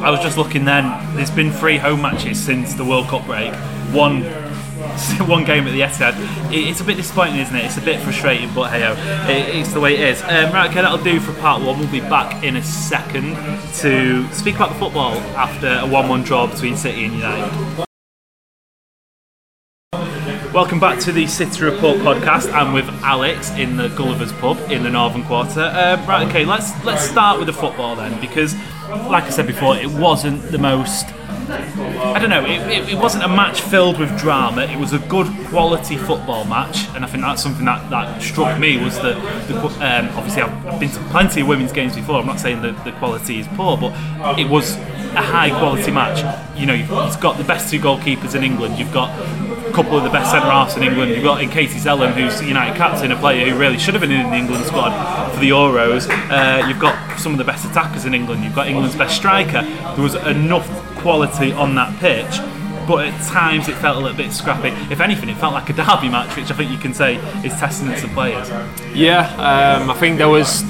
uh, 0.00 0.04
I 0.04 0.10
was 0.10 0.20
just 0.20 0.36
looking 0.36 0.64
then. 0.64 0.84
There's 1.16 1.30
been 1.30 1.50
three 1.50 1.78
home 1.78 2.02
matches 2.02 2.38
since 2.38 2.74
the 2.74 2.84
World 2.84 3.08
Cup 3.08 3.26
break. 3.26 3.52
One 3.92 4.22
one 5.26 5.44
game 5.44 5.66
at 5.66 5.72
the 5.72 5.80
Etihad. 5.80 6.52
It, 6.52 6.68
it's 6.68 6.80
a 6.80 6.84
bit 6.84 6.96
disappointing, 6.96 7.36
isn't 7.40 7.54
it? 7.54 7.64
It's 7.64 7.78
a 7.78 7.82
bit 7.82 8.00
frustrating, 8.00 8.52
but 8.54 8.70
hey, 8.70 8.82
it, 9.32 9.56
it's 9.56 9.72
the 9.72 9.80
way 9.80 9.94
it 9.94 10.00
is. 10.00 10.22
Um, 10.22 10.52
right, 10.52 10.70
okay, 10.70 10.82
that'll 10.82 11.02
do 11.02 11.20
for 11.20 11.32
part 11.40 11.62
one. 11.62 11.78
We'll 11.78 11.90
be 11.90 12.00
back 12.00 12.44
in 12.44 12.56
a 12.56 12.62
second 12.62 13.34
to 13.78 14.32
speak 14.32 14.56
about 14.56 14.72
the 14.72 14.78
football 14.78 15.14
after 15.36 15.68
a 15.82 15.86
1 15.86 16.08
1 16.08 16.22
draw 16.22 16.46
between 16.46 16.76
City 16.76 17.04
and 17.04 17.14
United. 17.14 17.86
Welcome 20.52 20.80
back 20.80 20.98
to 21.00 21.12
the 21.12 21.28
City 21.28 21.64
Report 21.64 21.98
podcast. 21.98 22.52
I'm 22.52 22.72
with 22.72 22.88
Alex 23.04 23.50
in 23.52 23.76
the 23.76 23.86
Gulliver's 23.90 24.32
Pub 24.32 24.58
in 24.70 24.82
the 24.82 24.90
Northern 24.90 25.24
Quarter. 25.24 25.60
Um, 25.60 26.04
right, 26.06 26.26
okay, 26.28 26.44
let's 26.44 26.72
let's 26.84 27.08
start 27.08 27.38
with 27.38 27.46
the 27.46 27.52
football 27.52 27.94
then, 27.94 28.20
because, 28.20 28.54
like 28.88 29.24
I 29.24 29.30
said 29.30 29.46
before, 29.46 29.76
it 29.76 29.88
wasn't 29.88 30.42
the 30.50 30.58
most. 30.58 31.06
I 31.50 32.18
don't 32.18 32.30
know. 32.30 32.44
It, 32.44 32.60
it, 32.70 32.88
it 32.90 32.98
wasn't 32.98 33.24
a 33.24 33.28
match 33.28 33.60
filled 33.60 33.98
with 33.98 34.16
drama. 34.18 34.62
It 34.62 34.78
was 34.78 34.92
a 34.92 34.98
good 34.98 35.26
quality 35.46 35.96
football 35.96 36.44
match, 36.44 36.88
and 36.94 37.04
I 37.04 37.08
think 37.08 37.22
that's 37.22 37.42
something 37.42 37.64
that, 37.64 37.90
that 37.90 38.22
struck 38.22 38.58
me 38.58 38.76
was 38.82 38.96
that 39.00 39.16
um, 39.16 40.08
obviously 40.16 40.42
I've, 40.42 40.66
I've 40.66 40.80
been 40.80 40.90
to 40.90 41.00
plenty 41.10 41.40
of 41.40 41.48
women's 41.48 41.72
games 41.72 41.96
before. 41.96 42.20
I'm 42.20 42.26
not 42.26 42.40
saying 42.40 42.62
that 42.62 42.84
the 42.84 42.92
quality 42.92 43.40
is 43.40 43.48
poor, 43.48 43.76
but 43.76 43.92
it 44.38 44.48
was 44.48 44.76
a 44.76 45.22
high 45.22 45.50
quality 45.50 45.90
match. 45.90 46.20
You 46.58 46.66
know, 46.66 46.74
you've, 46.74 46.90
you've 46.90 47.20
got 47.20 47.36
the 47.36 47.44
best 47.44 47.70
two 47.70 47.80
goalkeepers 47.80 48.34
in 48.34 48.44
England. 48.44 48.78
You've 48.78 48.92
got 48.92 49.10
a 49.18 49.72
couple 49.72 49.96
of 49.96 50.04
the 50.04 50.10
best 50.10 50.30
centre 50.30 50.50
halves 50.50 50.76
in 50.76 50.82
England. 50.82 51.12
You've 51.12 51.24
got 51.24 51.42
in 51.42 51.50
Katie 51.50 51.78
Zelem, 51.78 52.12
who's 52.12 52.40
United 52.42 52.76
captain, 52.76 53.12
a 53.12 53.16
player 53.16 53.48
who 53.48 53.58
really 53.58 53.78
should 53.78 53.94
have 53.94 54.00
been 54.00 54.12
in 54.12 54.30
the 54.30 54.36
England 54.36 54.64
squad 54.66 54.90
for 55.32 55.40
the 55.40 55.50
Euros. 55.50 56.08
Uh, 56.30 56.66
you've 56.66 56.78
got 56.78 57.18
some 57.18 57.32
of 57.32 57.38
the 57.38 57.44
best 57.44 57.64
attackers 57.64 58.04
in 58.04 58.14
England. 58.14 58.44
You've 58.44 58.54
got 58.54 58.68
England's 58.68 58.96
best 58.96 59.16
striker. 59.16 59.62
There 59.62 60.02
was 60.02 60.14
enough 60.14 60.68
quality 61.00 61.52
on 61.52 61.74
that 61.74 61.98
pitch. 61.98 62.38
But 62.86 63.06
at 63.06 63.26
times 63.28 63.68
it 63.68 63.76
felt 63.76 63.96
a 63.96 64.00
little 64.00 64.16
bit 64.16 64.32
scrappy. 64.32 64.68
If 64.92 65.00
anything, 65.00 65.28
it 65.28 65.36
felt 65.36 65.52
like 65.52 65.68
a 65.70 65.72
derby 65.72 66.08
match, 66.08 66.34
which 66.36 66.50
I 66.50 66.54
think 66.54 66.70
you 66.70 66.78
can 66.78 66.92
say 66.92 67.16
is 67.44 67.52
testament 67.54 67.98
to 67.98 68.08
players. 68.08 68.48
Yeah, 68.94 69.28
um, 69.36 69.90
I 69.90 69.94
think 69.94 70.18
there 70.18 70.28
was 70.28 70.64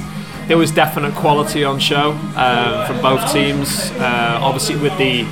there 0.50 0.58
was 0.58 0.72
definite 0.72 1.14
quality 1.14 1.62
on 1.62 1.78
show 1.78 2.10
um, 2.34 2.84
from 2.84 3.00
both 3.00 3.32
teams. 3.32 3.92
Uh, 3.92 4.36
obviously, 4.42 4.74
with 4.74 4.98
the 4.98 5.22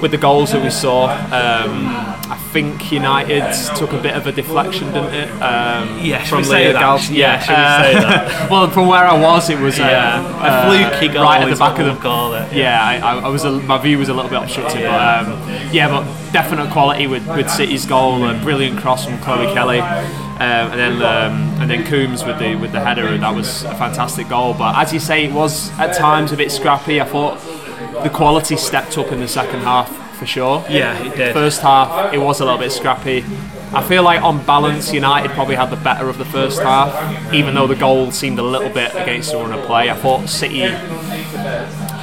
with 0.00 0.10
the 0.10 0.16
goals 0.16 0.52
that 0.52 0.62
we 0.64 0.70
saw, 0.70 1.04
um, 1.04 1.84
I 2.30 2.38
think 2.50 2.90
United 2.90 3.44
took 3.76 3.92
a 3.92 4.00
bit 4.00 4.14
of 4.16 4.26
a 4.26 4.32
deflection, 4.32 4.86
didn't 4.90 5.12
it? 5.12 5.30
Um, 5.42 6.00
Yeah, 6.02 6.24
from 6.24 6.44
say 6.44 6.68
Leah 6.68 6.98
Yeah, 7.10 7.40
say 7.42 7.92
that? 7.92 8.50
well, 8.50 8.70
from 8.70 8.86
where 8.88 9.04
I 9.04 9.20
was, 9.20 9.50
it 9.50 9.58
was 9.58 9.78
Yeah, 9.78 10.22
uh, 10.40 10.48
a 10.48 10.98
fluky 10.98 11.12
goal 11.12 11.24
right 11.24 11.42
at 11.42 11.50
the 11.50 11.56
back 11.56 11.78
of 11.78 11.84
the 11.84 12.02
goal. 12.02 12.32
it. 12.32 12.50
Yeah, 12.54 12.82
I, 12.82 12.96
I, 12.96 13.18
I 13.18 13.28
was 13.28 13.44
a, 13.44 13.50
my 13.52 13.76
view 13.76 13.98
was 13.98 14.08
a 14.08 14.14
little 14.14 14.30
bit 14.30 14.42
obstructed, 14.42 14.80
but 14.80 15.26
um, 15.26 15.72
yeah, 15.72 15.88
but 15.88 16.04
definite 16.32 16.70
quality 16.70 17.06
with, 17.06 17.26
with 17.28 17.50
City's 17.50 17.84
goal, 17.84 18.24
a 18.24 18.38
brilliant 18.40 18.78
cross 18.78 19.04
from 19.04 19.18
Chloe 19.18 19.52
Kelly, 19.52 19.80
um, 20.34 20.72
and 20.72 20.80
then 20.80 21.02
um, 21.02 21.60
and 21.60 21.70
then 21.70 21.86
Coombs 21.86 22.24
with 22.24 22.38
the 22.38 22.56
with 22.56 22.72
the 22.72 22.80
header, 22.80 23.06
and 23.06 23.22
that 23.22 23.34
was 23.34 23.64
a 23.64 23.74
fantastic 23.76 24.28
goal. 24.28 24.54
But 24.54 24.76
as 24.76 24.92
you 24.92 25.00
say, 25.00 25.24
it 25.24 25.32
was 25.32 25.70
at 25.78 25.96
times 25.96 26.32
a 26.32 26.36
bit 26.36 26.50
scrappy. 26.50 27.00
I 27.00 27.04
thought 27.04 27.40
the 28.02 28.10
quality 28.10 28.56
stepped 28.56 28.98
up 28.98 29.12
in 29.12 29.20
the 29.20 29.28
second 29.28 29.60
half 29.60 30.04
for 30.14 30.26
sure. 30.26 30.64
Yeah, 30.68 31.00
it 31.04 31.16
did. 31.16 31.32
First 31.32 31.60
half, 31.60 32.12
it 32.12 32.18
was 32.18 32.40
a 32.40 32.44
little 32.44 32.58
bit 32.58 32.72
scrappy. 32.72 33.24
I 33.72 33.82
feel 33.82 34.02
like 34.04 34.22
on 34.22 34.44
balance, 34.46 34.92
United 34.92 35.32
probably 35.32 35.56
had 35.56 35.70
the 35.70 35.76
better 35.76 36.08
of 36.08 36.18
the 36.18 36.24
first 36.24 36.62
half, 36.62 37.34
even 37.34 37.54
though 37.54 37.66
the 37.66 37.74
goal 37.74 38.12
seemed 38.12 38.38
a 38.38 38.42
little 38.42 38.70
bit 38.70 38.94
against 38.94 39.32
the 39.32 39.38
run 39.38 39.52
of 39.52 39.64
play. 39.66 39.90
I 39.90 39.94
thought 39.94 40.28
City 40.28 40.62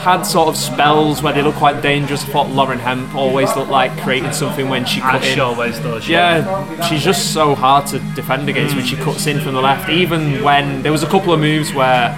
had 0.01 0.23
sort 0.23 0.49
of 0.49 0.57
spells 0.57 1.21
where 1.21 1.31
they 1.31 1.41
look 1.41 1.55
quite 1.55 1.81
dangerous. 1.81 2.23
I 2.23 2.27
thought 2.27 2.49
Lauren 2.49 2.79
Hemp 2.79 3.13
always 3.15 3.55
looked 3.55 3.69
like 3.69 3.95
creating 4.01 4.33
something 4.33 4.67
when 4.67 4.83
she 4.83 4.99
cut 4.99 5.23
in. 5.23 5.35
she 5.35 5.39
always 5.39 5.77
does. 5.79 6.09
Yeah, 6.09 6.81
she's 6.87 7.03
just 7.03 7.33
so 7.33 7.53
hard 7.53 7.85
to 7.87 7.99
defend 8.15 8.49
against 8.49 8.75
when 8.75 8.85
she 8.85 8.95
mm. 8.95 9.03
cuts 9.03 9.27
in 9.27 9.39
from 9.39 9.53
the 9.53 9.61
left. 9.61 9.89
Even 9.89 10.43
when 10.43 10.81
there 10.81 10.91
was 10.91 11.03
a 11.03 11.07
couple 11.07 11.33
of 11.33 11.39
moves 11.39 11.71
where 11.73 12.17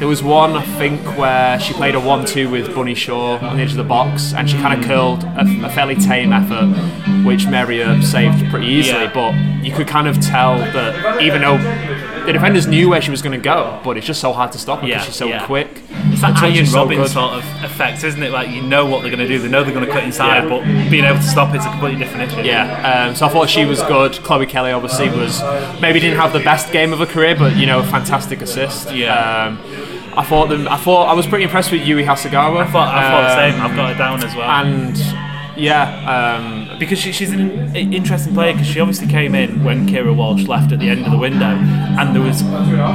there 0.00 0.08
was 0.08 0.20
one 0.20 0.56
I 0.56 0.62
think 0.78 1.00
where 1.16 1.60
she 1.60 1.74
played 1.74 1.94
a 1.94 2.00
one-two 2.00 2.50
with 2.50 2.74
Bunny 2.74 2.96
Shaw 2.96 3.38
on 3.38 3.56
the 3.56 3.62
edge 3.62 3.70
of 3.70 3.76
the 3.76 3.84
box, 3.84 4.34
and 4.34 4.50
she 4.50 4.56
kind 4.56 4.74
of 4.74 4.84
mm. 4.84 4.88
curled 4.88 5.22
a, 5.22 5.66
a 5.66 5.70
fairly 5.70 5.94
tame 5.94 6.32
effort, 6.32 6.66
which 7.24 7.46
Mary 7.46 7.84
Earp 7.84 8.02
saved 8.02 8.50
pretty 8.50 8.66
easily. 8.66 9.04
Yeah. 9.04 9.12
But 9.14 9.64
you 9.64 9.72
could 9.72 9.86
kind 9.86 10.08
of 10.08 10.20
tell 10.20 10.58
that 10.58 11.22
even 11.22 11.42
though 11.42 11.56
the 12.26 12.32
defenders 12.32 12.66
knew 12.66 12.88
where 12.88 13.00
she 13.02 13.10
was 13.10 13.22
going 13.22 13.38
to 13.38 13.42
go, 13.42 13.80
but 13.84 13.96
it's 13.96 14.06
just 14.06 14.20
so 14.20 14.32
hard 14.32 14.52
to 14.52 14.58
stop 14.58 14.80
her 14.80 14.86
Yeah, 14.86 14.94
because 14.96 15.06
she's 15.06 15.16
so 15.16 15.26
yeah. 15.28 15.44
quick. 15.46 15.68
It's 15.90 16.20
that 16.20 16.34
Her 16.34 16.40
touch 16.46 16.54
Ian 16.54 16.64
is 16.64 16.72
so 16.72 16.84
Robben 16.86 16.96
good. 16.96 17.10
sort 17.10 17.32
of 17.34 17.44
effect, 17.64 18.02
isn't 18.04 18.22
it? 18.22 18.30
Like 18.32 18.50
you 18.50 18.62
know 18.62 18.86
what 18.86 19.02
they're 19.02 19.10
going 19.10 19.26
to 19.26 19.28
do, 19.28 19.38
they 19.38 19.48
know 19.48 19.62
they're 19.64 19.74
going 19.74 19.86
to 19.86 19.92
cut 19.92 20.04
inside, 20.04 20.44
Yeah. 20.44 20.48
but 20.48 20.90
being 20.90 21.04
able 21.04 21.18
to 21.18 21.22
stop 21.24 21.54
it's 21.54 21.64
a 21.66 21.70
completely 21.70 21.98
different 21.98 22.30
issue. 22.32 22.42
Yeah, 22.42 23.06
um, 23.08 23.14
so 23.14 23.26
I 23.26 23.28
thought 23.28 23.48
she 23.50 23.64
was 23.64 23.82
good. 23.82 24.12
Chloe 24.24 24.46
Kelly 24.46 24.72
obviously 24.72 25.08
was 25.10 25.40
maybe 25.80 26.00
didn't 26.00 26.18
have 26.18 26.32
the 26.32 26.40
best 26.40 26.72
game 26.72 26.92
of 26.92 26.98
her 27.00 27.06
career, 27.06 27.34
but 27.36 27.56
you 27.56 27.66
know, 27.66 27.82
fantastic 27.82 28.40
assist. 28.42 28.92
Yeah. 28.92 29.46
Um, 29.46 29.58
I 30.14 30.22
thought 30.24 30.48
them. 30.50 30.68
I 30.68 30.76
thought 30.76 31.06
I 31.08 31.14
was 31.14 31.26
pretty 31.26 31.44
impressed 31.44 31.72
with 31.72 31.82
Yui 31.86 32.04
Hasegawa. 32.04 32.64
I 32.66 32.70
thought, 32.70 32.88
I 32.94 33.10
thought 33.10 33.34
the 33.34 33.42
Um, 33.44 33.52
same. 33.52 33.60
I've 33.62 33.76
got 33.76 33.90
it 33.92 33.98
down 33.98 34.22
as 34.22 34.36
well. 34.36 34.50
And 34.50 34.96
yeah, 35.56 36.36
um, 36.36 36.61
because 36.82 36.98
she, 36.98 37.12
she's 37.12 37.30
an 37.30 37.74
interesting 37.76 38.34
player 38.34 38.52
because 38.52 38.66
she 38.66 38.80
obviously 38.80 39.06
came 39.06 39.36
in 39.36 39.62
when 39.62 39.86
Keira 39.86 40.14
Walsh 40.14 40.48
left 40.48 40.72
at 40.72 40.80
the 40.80 40.88
end 40.88 41.04
of 41.04 41.12
the 41.12 41.18
window, 41.18 41.46
and 41.46 42.14
there 42.14 42.22
was 42.22 42.42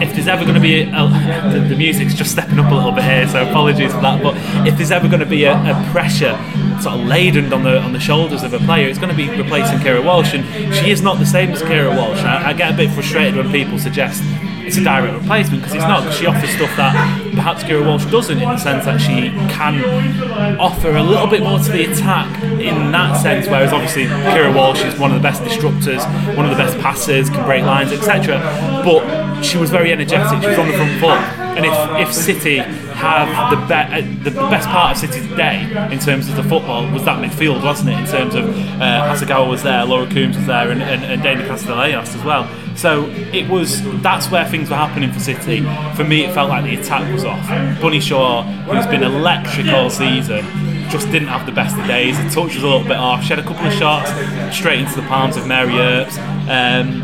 if 0.04 0.14
there's 0.14 0.28
ever 0.28 0.44
going 0.44 0.56
to 0.56 0.62
be 0.62 0.82
a, 0.82 0.90
a, 0.90 1.54
the, 1.54 1.60
the 1.70 1.76
music's 1.76 2.14
just 2.14 2.32
stepping 2.32 2.60
up 2.60 2.70
a 2.70 2.76
little 2.76 2.92
bit 2.92 3.06
here, 3.06 3.26
so 3.30 3.48
apologies 3.48 3.94
for 3.94 4.02
that. 4.02 4.22
But 4.22 4.36
if 4.68 4.76
there's 4.76 4.92
ever 4.92 5.08
going 5.08 5.22
to 5.22 5.26
be 5.26 5.46
a, 5.46 5.54
a 5.54 5.90
pressure 5.92 6.38
sort 6.82 7.00
of 7.00 7.06
laden 7.06 7.54
on 7.54 7.64
the 7.64 7.80
on 7.80 7.94
the 7.94 8.00
shoulders 8.00 8.44
of 8.44 8.54
a 8.54 8.60
player, 8.60 8.90
it's 8.90 9.00
going 9.00 9.10
to 9.10 9.16
be 9.16 9.30
replacing 9.30 9.78
Keira 9.80 10.04
Walsh, 10.04 10.34
and 10.34 10.44
she 10.76 10.92
is 10.92 11.02
not 11.02 11.18
the 11.18 11.26
same 11.26 11.52
as 11.52 11.62
Keira 11.62 11.96
Walsh. 11.96 12.20
I, 12.20 12.50
I 12.50 12.54
get 12.54 12.74
a 12.74 12.76
bit 12.76 12.92
frustrated 12.92 13.38
when 13.38 13.52
people 13.52 13.80
suggest 13.80 14.22
it's 14.68 14.78
a 14.78 14.84
direct 14.84 15.14
replacement 15.22 15.62
because 15.64 15.76
it's 15.76 15.84
not. 15.86 16.04
Because 16.04 16.18
she 16.18 16.26
offers 16.26 16.50
stuff 16.50 16.76
that 16.78 16.94
perhaps 17.34 17.64
Keira 17.64 17.86
Walsh 17.86 18.06
doesn't, 18.06 18.38
in 18.38 18.48
the 18.48 18.58
sense 18.58 18.86
that 18.86 19.00
she 19.00 19.30
can 19.50 20.60
offer 20.60 20.96
a 20.96 21.04
little 21.04 21.28
bit 21.28 21.42
more 21.42 21.60
to 21.60 21.72
the 21.72 21.86
attack 21.92 22.44
in 22.44 22.92
that 22.92 23.20
sense. 23.22 23.48
Whereas 23.48 23.74
obviously 23.74 24.06
Keira 24.06 24.54
Walsh 24.54 24.84
is 24.84 24.98
one 25.00 25.12
of 25.12 25.18
the 25.18 25.24
best 25.24 25.42
disruptors, 25.44 26.04
one 26.36 26.46
of 26.46 26.52
the 26.52 26.62
best 26.64 26.78
passers, 26.80 27.30
can 27.30 27.46
break 27.46 27.64
lines, 27.64 27.92
etc. 27.92 28.40
But 28.84 29.42
she 29.42 29.58
was 29.58 29.70
very 29.70 29.92
energetic. 29.92 30.42
She 30.42 30.50
was 30.50 30.60
on 30.60 30.68
the 30.68 30.74
front 30.74 31.00
foot, 31.00 31.22
and 31.58 31.66
if 31.66 32.08
if 32.08 32.14
City 32.14 32.58
have 32.58 33.52
the, 33.52 33.58
be- 33.68 33.74
uh, 33.74 34.24
the 34.24 34.32
best 34.50 34.68
part 34.70 34.92
of 34.92 34.98
City 34.98 35.28
today 35.30 35.62
in 35.92 36.00
terms 36.00 36.28
of 36.28 36.36
the 36.36 36.44
football 36.44 36.90
was 36.92 37.04
that 37.06 37.24
midfield, 37.24 37.64
wasn't 37.64 37.90
it? 37.90 38.00
In 38.00 38.06
terms 38.08 38.34
of 38.34 38.46
uh, 38.82 39.14
Hasegawa 39.14 39.48
was 39.48 39.62
there, 39.64 39.86
Laura 39.86 40.08
Coombs 40.10 40.36
was 40.36 40.48
there, 40.48 40.72
and, 40.72 40.82
and, 40.82 41.04
and 41.06 41.22
Deyna 41.22 41.48
Castellanos 41.48 42.16
as 42.16 42.24
well. 42.24 42.50
So 42.78 43.08
it 43.34 43.50
was 43.50 43.82
that's 44.02 44.30
where 44.30 44.48
things 44.48 44.70
were 44.70 44.76
happening 44.76 45.12
for 45.12 45.20
City. 45.20 45.62
For 45.96 46.04
me, 46.04 46.26
it 46.26 46.34
felt 46.34 46.50
like 46.50 46.64
the 46.64 46.76
attack 46.76 47.12
was 47.12 47.26
off. 47.26 47.48
Bunny 47.82 48.00
Shaw, 48.00 48.44
who's 48.44 48.86
been 48.86 49.04
electric 49.04 49.68
all 49.68 49.90
season, 49.90 50.46
just 50.90 51.12
didn't 51.12 51.28
have 51.28 51.46
the 51.46 51.52
best 51.52 51.76
of 51.78 51.88
days. 51.88 52.18
The 52.18 52.30
touch 52.30 52.54
was 52.54 52.64
a 52.64 52.68
little 52.68 52.84
bit 52.84 52.98
off. 52.98 53.24
She 53.24 53.30
had 53.30 53.40
a 53.40 53.44
couple 53.44 53.66
of 53.66 53.74
shots 53.74 54.10
straight 54.56 54.80
into 54.80 54.96
the 54.96 55.08
palms 55.08 55.38
of 55.38 55.48
Mary 55.48 55.74
Earps. 55.76 56.18
Um, 56.48 57.04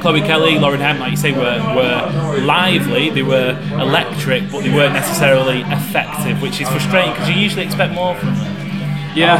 Chloe 0.00 0.20
Kelly, 0.22 0.58
Lauren 0.58 0.80
Hemp, 0.80 0.98
like 0.98 1.12
you 1.12 1.16
say, 1.16 1.30
were, 1.30 1.60
were 1.76 2.38
lively, 2.40 3.10
they 3.10 3.22
were 3.22 3.56
electric, 3.74 4.50
but 4.50 4.64
they 4.64 4.74
weren't 4.74 4.94
necessarily 4.94 5.60
effective, 5.60 6.42
which 6.42 6.60
is 6.60 6.68
frustrating 6.68 7.12
because 7.12 7.28
you 7.28 7.36
usually 7.36 7.64
expect 7.64 7.94
more 7.94 8.16
from 8.16 8.34
them. 8.34 9.12
yeah, 9.14 9.36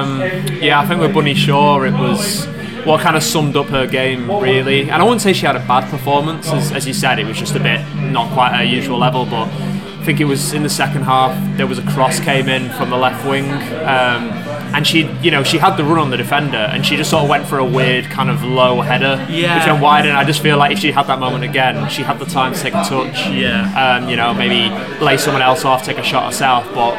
um, 0.00 0.20
yeah. 0.62 0.80
I 0.80 0.86
think 0.86 1.02
with 1.02 1.12
Bunny 1.12 1.34
Shaw, 1.34 1.82
it 1.82 1.92
was 1.92 2.46
what 2.88 3.00
kind 3.00 3.16
of 3.16 3.22
summed 3.22 3.56
up 3.56 3.66
her 3.66 3.86
game 3.86 4.30
really. 4.30 4.82
And 4.90 5.02
I 5.02 5.04
wouldn't 5.04 5.20
say 5.20 5.32
she 5.32 5.46
had 5.46 5.56
a 5.56 5.60
bad 5.66 5.88
performance, 5.90 6.48
as, 6.50 6.72
as 6.72 6.86
you 6.86 6.94
said, 6.94 7.18
it 7.18 7.26
was 7.26 7.36
just 7.38 7.54
a 7.54 7.60
bit 7.60 7.80
not 7.96 8.32
quite 8.32 8.52
her 8.56 8.64
usual 8.64 8.98
level, 8.98 9.24
but. 9.26 9.48
I 9.98 10.04
think 10.10 10.20
it 10.20 10.24
was 10.26 10.54
in 10.54 10.62
the 10.62 10.70
second 10.70 11.02
half. 11.02 11.32
There 11.58 11.66
was 11.66 11.78
a 11.78 11.82
cross 11.82 12.18
came 12.18 12.48
in 12.48 12.70
from 12.78 12.88
the 12.88 12.96
left 12.96 13.28
wing, 13.28 13.44
um, 13.44 14.30
and 14.74 14.86
she, 14.86 15.00
you 15.20 15.30
know, 15.30 15.42
she 15.42 15.58
had 15.58 15.76
the 15.76 15.84
run 15.84 15.98
on 15.98 16.08
the 16.08 16.16
defender, 16.16 16.56
and 16.56 16.86
she 16.86 16.96
just 16.96 17.10
sort 17.10 17.24
of 17.24 17.28
went 17.28 17.46
for 17.46 17.58
a 17.58 17.64
weird 17.64 18.06
kind 18.06 18.30
of 18.30 18.42
low 18.42 18.80
header, 18.80 19.26
Yeah. 19.28 19.58
which 19.58 19.66
went 19.66 19.82
wide. 19.82 20.06
And 20.06 20.16
I 20.16 20.24
just 20.24 20.40
feel 20.40 20.56
like 20.56 20.72
if 20.72 20.78
she 20.78 20.92
had 20.92 21.08
that 21.08 21.18
moment 21.18 21.44
again, 21.44 21.90
she 21.90 22.00
had 22.02 22.18
the 22.18 22.24
time 22.24 22.54
to 22.54 22.58
take 22.58 22.72
a 22.72 22.84
touch. 22.84 23.28
Yeah. 23.28 23.98
Um, 24.00 24.08
you 24.08 24.16
know, 24.16 24.32
maybe 24.32 24.70
lay 25.04 25.18
someone 25.18 25.42
else 25.42 25.66
off, 25.66 25.84
take 25.84 25.98
a 25.98 26.02
shot 26.02 26.24
herself, 26.24 26.64
but. 26.74 26.94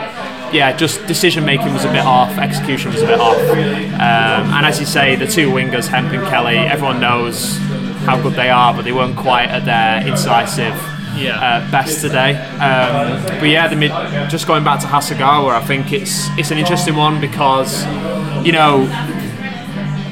Yeah, 0.52 0.76
just 0.76 1.06
decision 1.06 1.46
making 1.46 1.74
was 1.74 1.86
a 1.86 1.92
bit 1.92 2.06
off, 2.06 2.38
execution 2.40 2.92
was 2.92 3.02
a 3.04 3.06
bit 3.08 3.20
off, 3.20 3.38
um, 3.38 4.54
and 4.54 4.66
as 4.66 4.80
you 4.80 4.86
say, 4.86 5.16
the 5.16 5.28
two 5.28 5.50
wingers, 5.52 5.88
Hemp 5.88 6.12
and 6.12 6.24
Kelly, 6.28 6.58
everyone 6.58 7.00
knows 7.00 7.58
how 8.06 8.20
good 8.22 8.34
they 8.34 8.50
are, 8.50 8.74
but 8.74 8.84
they 8.84 8.92
weren't 8.92 9.16
quite 9.16 9.50
at 9.50 9.66
their 9.66 10.08
incisive 10.08 10.74
Yeah. 11.16 11.38
uh, 11.40 11.70
best 11.72 12.02
today. 12.02 12.34
Um, 12.36 13.22
but 13.40 13.50
yeah, 13.50 13.68
the 13.68 13.76
mid, 13.76 13.92
just 14.30 14.48
going 14.48 14.64
back 14.64 14.80
to 14.82 14.88
Hasegawa, 14.88 15.52
I 15.52 15.62
think 15.66 15.92
it's 15.94 16.28
it's 16.38 16.50
an 16.52 16.58
interesting 16.58 16.96
one 16.96 17.22
because 17.22 17.86
you 18.44 18.52
know 18.52 18.88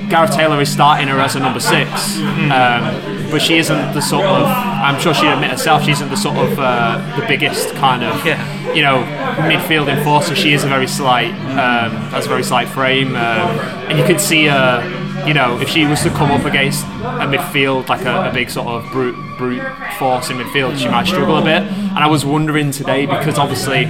Gareth 0.10 0.34
Taylor 0.36 0.62
is 0.62 0.70
starting 0.72 1.08
her 1.08 1.20
as 1.20 1.36
a 1.36 1.40
number 1.40 1.60
six, 1.60 2.18
um, 2.20 3.17
but 3.32 3.42
she 3.42 3.58
isn't 3.58 3.94
the 3.94 4.02
sort 4.02 4.26
of. 4.26 4.46
I'm 4.48 5.00
sure 5.00 5.14
she'd 5.14 5.28
admit 5.28 5.52
herself 5.52 5.84
she 5.84 5.92
isn't 5.92 6.10
the 6.10 6.18
sort 6.18 6.38
of 6.38 6.58
uh, 6.60 7.20
the 7.20 7.26
biggest 7.28 7.74
kind 7.76 8.04
of 8.04 8.26
Yeah. 8.26 8.74
you 8.74 8.82
know 8.84 9.04
midfield 9.50 9.88
enforcer. 9.90 10.36
She 10.36 10.54
is 10.54 10.64
a 10.64 10.68
very 10.68 10.88
slight, 10.88 11.32
um, 11.52 11.92
has 12.12 12.26
a 12.26 12.30
very 12.30 12.44
slight 12.44 12.68
frame, 12.70 13.16
um, 13.16 13.60
and 13.90 13.98
you 13.98 14.06
could 14.06 14.20
see 14.22 14.46
her. 14.46 15.04
You 15.28 15.34
know, 15.34 15.60
if 15.60 15.68
she 15.68 15.86
was 15.86 16.04
to 16.04 16.10
come 16.12 16.32
up 16.32 16.46
against 16.46 16.86
a 16.86 17.26
midfield 17.28 17.90
like 17.90 18.06
a, 18.06 18.30
a 18.30 18.34
big 18.34 18.50
sort 18.50 18.68
of 18.68 18.90
brute 18.92 19.16
brute 19.38 19.64
force 19.98 20.30
in 20.30 20.38
midfield, 20.38 20.78
she 20.78 20.88
might 20.88 21.08
struggle 21.08 21.38
a 21.38 21.42
bit. 21.44 21.64
And 21.64 21.98
I 21.98 22.08
was 22.08 22.24
wondering 22.24 22.72
today 22.72 23.06
because 23.08 23.38
obviously 23.38 23.86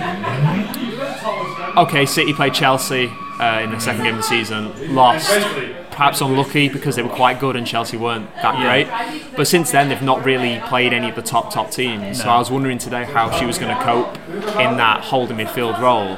okay, 1.77 2.05
City 2.05 2.33
played 2.33 2.53
Chelsea 2.53 3.11
uh, 3.39 3.59
in 3.63 3.71
the 3.71 3.79
second 3.79 4.03
game 4.03 4.15
of 4.15 4.21
the 4.21 4.27
season, 4.27 4.95
lost. 4.95 5.29
Perhaps 5.97 6.21
unlucky 6.21 6.69
because 6.69 6.95
they 6.95 7.01
were 7.01 7.09
quite 7.09 7.39
good 7.39 7.55
and 7.55 7.65
Chelsea 7.65 7.97
weren't 7.97 8.27
that 8.43 8.53
Yeah. 8.59 8.63
great. 8.63 8.87
But 9.35 9.47
since 9.47 9.71
then, 9.71 9.89
they've 9.89 9.99
not 10.03 10.23
really 10.23 10.61
played 10.67 10.93
any 10.93 11.09
of 11.09 11.15
the 11.15 11.23
top 11.23 11.51
top 11.51 11.71
teams. 11.71 12.21
So 12.21 12.29
I 12.29 12.37
was 12.37 12.51
wondering 12.51 12.77
today 12.77 13.03
how 13.11 13.31
she 13.31 13.47
was 13.47 13.57
going 13.57 13.75
to 13.75 13.83
cope 13.83 14.15
in 14.59 14.77
that 14.77 15.01
holding 15.01 15.37
midfield 15.37 15.81
role. 15.81 16.17